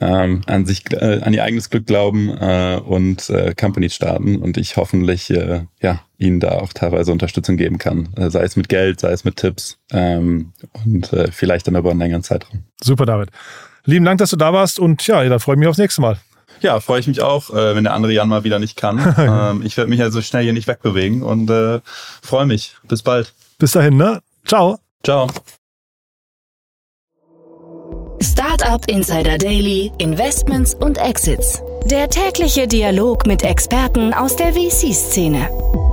ähm, 0.00 0.42
an 0.46 0.66
sich, 0.66 0.84
äh, 0.92 1.20
an 1.22 1.32
ihr 1.32 1.44
eigenes 1.44 1.70
Glück 1.70 1.86
glauben 1.86 2.30
äh, 2.30 2.80
und 2.84 3.28
äh, 3.30 3.54
Companies 3.54 3.94
starten 3.94 4.36
und 4.36 4.56
ich 4.56 4.76
hoffentlich 4.76 5.30
äh, 5.30 5.62
ja 5.80 6.00
ihnen 6.18 6.40
da 6.40 6.52
auch 6.52 6.72
teilweise 6.72 7.12
Unterstützung 7.12 7.56
geben 7.56 7.78
kann, 7.78 8.08
äh, 8.16 8.30
sei 8.30 8.44
es 8.44 8.56
mit 8.56 8.68
Geld, 8.68 9.00
sei 9.00 9.12
es 9.12 9.24
mit 9.24 9.36
Tipps 9.36 9.78
ähm, 9.92 10.52
und 10.84 11.12
äh, 11.12 11.30
vielleicht 11.32 11.66
dann 11.66 11.76
über 11.76 11.90
einen 11.90 12.00
längeren 12.00 12.22
Zeitraum. 12.22 12.64
Super, 12.82 13.06
David. 13.06 13.30
Lieben 13.84 14.04
Dank, 14.04 14.18
dass 14.18 14.30
du 14.30 14.36
da 14.36 14.52
warst 14.52 14.78
und 14.78 15.04
ja, 15.06 15.22
dann 15.24 15.40
freue 15.40 15.56
ich 15.56 15.58
mich 15.58 15.68
aufs 15.68 15.78
nächste 15.78 16.00
Mal. 16.00 16.18
Ja, 16.62 16.80
freue 16.80 17.00
ich 17.00 17.06
mich 17.06 17.20
auch, 17.20 17.50
äh, 17.50 17.74
wenn 17.74 17.84
der 17.84 17.94
andere 17.94 18.12
Jan 18.12 18.28
mal 18.28 18.44
wieder 18.44 18.58
nicht 18.58 18.76
kann. 18.76 18.98
ähm, 19.18 19.62
ich 19.64 19.76
werde 19.76 19.90
mich 19.90 20.00
ja 20.00 20.10
so 20.10 20.22
schnell 20.22 20.44
hier 20.44 20.52
nicht 20.52 20.68
wegbewegen 20.68 21.22
und 21.22 21.50
äh, 21.50 21.80
freue 22.22 22.46
mich. 22.46 22.76
Bis 22.88 23.02
bald. 23.02 23.34
Bis 23.58 23.72
dahin, 23.72 23.96
ne? 23.96 24.20
Ciao. 24.46 24.78
Ciao. 25.04 25.28
Startup 28.22 28.88
Insider 28.88 29.36
Daily, 29.36 29.90
Investments 29.98 30.74
und 30.74 30.98
Exits. 30.98 31.60
Der 31.86 32.08
tägliche 32.08 32.68
Dialog 32.68 33.26
mit 33.26 33.42
Experten 33.42 34.14
aus 34.14 34.36
der 34.36 34.52
VC-Szene. 34.52 35.91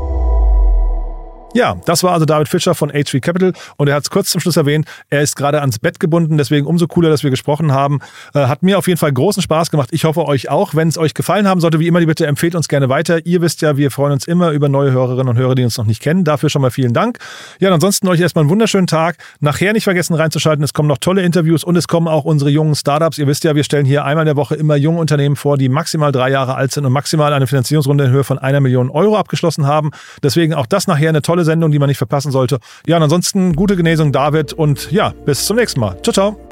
Ja, 1.53 1.77
das 1.85 2.03
war 2.03 2.13
also 2.13 2.25
David 2.25 2.47
Fischer 2.47 2.75
von 2.75 2.91
H3 2.91 3.21
Capital 3.21 3.53
und 3.77 3.87
er 3.87 3.95
hat 3.95 4.03
es 4.03 4.11
kurz 4.11 4.29
zum 4.29 4.39
Schluss 4.39 4.55
erwähnt, 4.55 4.85
er 5.09 5.21
ist 5.21 5.35
gerade 5.35 5.61
ans 5.61 5.79
Bett 5.79 5.99
gebunden, 5.99 6.37
deswegen 6.37 6.67
umso 6.67 6.85
cooler, 6.85 7.09
dass 7.09 7.23
wir 7.23 7.31
gesprochen 7.31 7.71
haben. 7.71 7.99
Äh, 8.35 8.45
hat 8.45 8.61
mir 8.61 8.77
auf 8.77 8.87
jeden 8.87 8.99
Fall 8.99 9.11
großen 9.11 9.41
Spaß 9.41 9.71
gemacht. 9.71 9.89
Ich 9.91 10.03
hoffe 10.03 10.25
euch 10.25 10.49
auch. 10.49 10.75
Wenn 10.75 10.89
es 10.89 10.97
euch 10.99 11.15
gefallen 11.15 11.47
haben 11.47 11.59
sollte, 11.59 11.79
wie 11.79 11.87
immer, 11.87 11.99
die 11.99 12.05
bitte 12.05 12.27
empfehlt 12.27 12.53
uns 12.53 12.67
gerne 12.67 12.87
weiter. 12.87 13.25
Ihr 13.25 13.41
wisst 13.41 13.63
ja, 13.63 13.77
wir 13.77 13.89
freuen 13.89 14.13
uns 14.13 14.27
immer 14.27 14.51
über 14.51 14.69
neue 14.69 14.91
Hörerinnen 14.91 15.27
und 15.27 15.37
Hörer, 15.37 15.55
die 15.55 15.63
uns 15.63 15.77
noch 15.77 15.85
nicht 15.85 16.01
kennen. 16.01 16.23
Dafür 16.23 16.49
schon 16.49 16.61
mal 16.61 16.69
vielen 16.69 16.93
Dank. 16.93 17.17
Ja, 17.59 17.69
und 17.69 17.73
ansonsten 17.73 18.07
euch 18.07 18.19
erstmal 18.19 18.43
einen 18.43 18.51
wunderschönen 18.51 18.87
Tag. 18.87 19.17
Nachher 19.39 19.73
nicht 19.73 19.85
vergessen 19.85 20.13
reinzuschalten. 20.13 20.63
Es 20.63 20.73
kommen 20.73 20.87
noch 20.87 20.99
tolle 20.99 21.23
Interviews 21.23 21.63
und 21.63 21.75
es 21.75 21.87
kommen 21.87 22.07
auch 22.07 22.25
unsere 22.25 22.51
jungen 22.51 22.75
Startups. 22.75 23.17
Ihr 23.17 23.25
wisst 23.25 23.43
ja, 23.43 23.55
wir 23.55 23.63
stellen 23.63 23.85
hier 23.85 24.05
einmal 24.05 24.23
in 24.23 24.27
der 24.27 24.35
Woche 24.35 24.55
immer 24.55 24.75
junge 24.75 24.99
Unternehmen 24.99 25.35
vor, 25.35 25.57
die 25.57 25.67
maximal 25.67 26.11
drei 26.11 26.29
Jahre 26.29 26.55
alt 26.55 26.71
sind 26.71 26.85
und 26.85 26.93
maximal 26.93 27.33
eine 27.33 27.47
Finanzierungsrunde 27.47 28.03
in 28.05 28.11
Höhe 28.11 28.23
von 28.23 28.37
einer 28.37 28.59
Million 28.59 28.91
Euro 28.91 29.17
abgeschlossen 29.17 29.65
haben. 29.65 29.89
Deswegen 30.21 30.53
auch 30.53 30.67
das 30.67 30.85
nachher 30.85 31.09
eine 31.09 31.23
tolle 31.39 31.45
Sendung, 31.45 31.71
die 31.71 31.79
man 31.79 31.87
nicht 31.87 31.97
verpassen 31.97 32.31
sollte. 32.31 32.59
Ja, 32.85 32.97
und 32.97 33.03
ansonsten 33.03 33.55
gute 33.55 33.75
Genesung, 33.75 34.11
David, 34.11 34.53
und 34.53 34.91
ja, 34.91 35.13
bis 35.25 35.45
zum 35.45 35.57
nächsten 35.57 35.79
Mal. 35.79 35.97
Ciao, 36.03 36.13
ciao. 36.13 36.48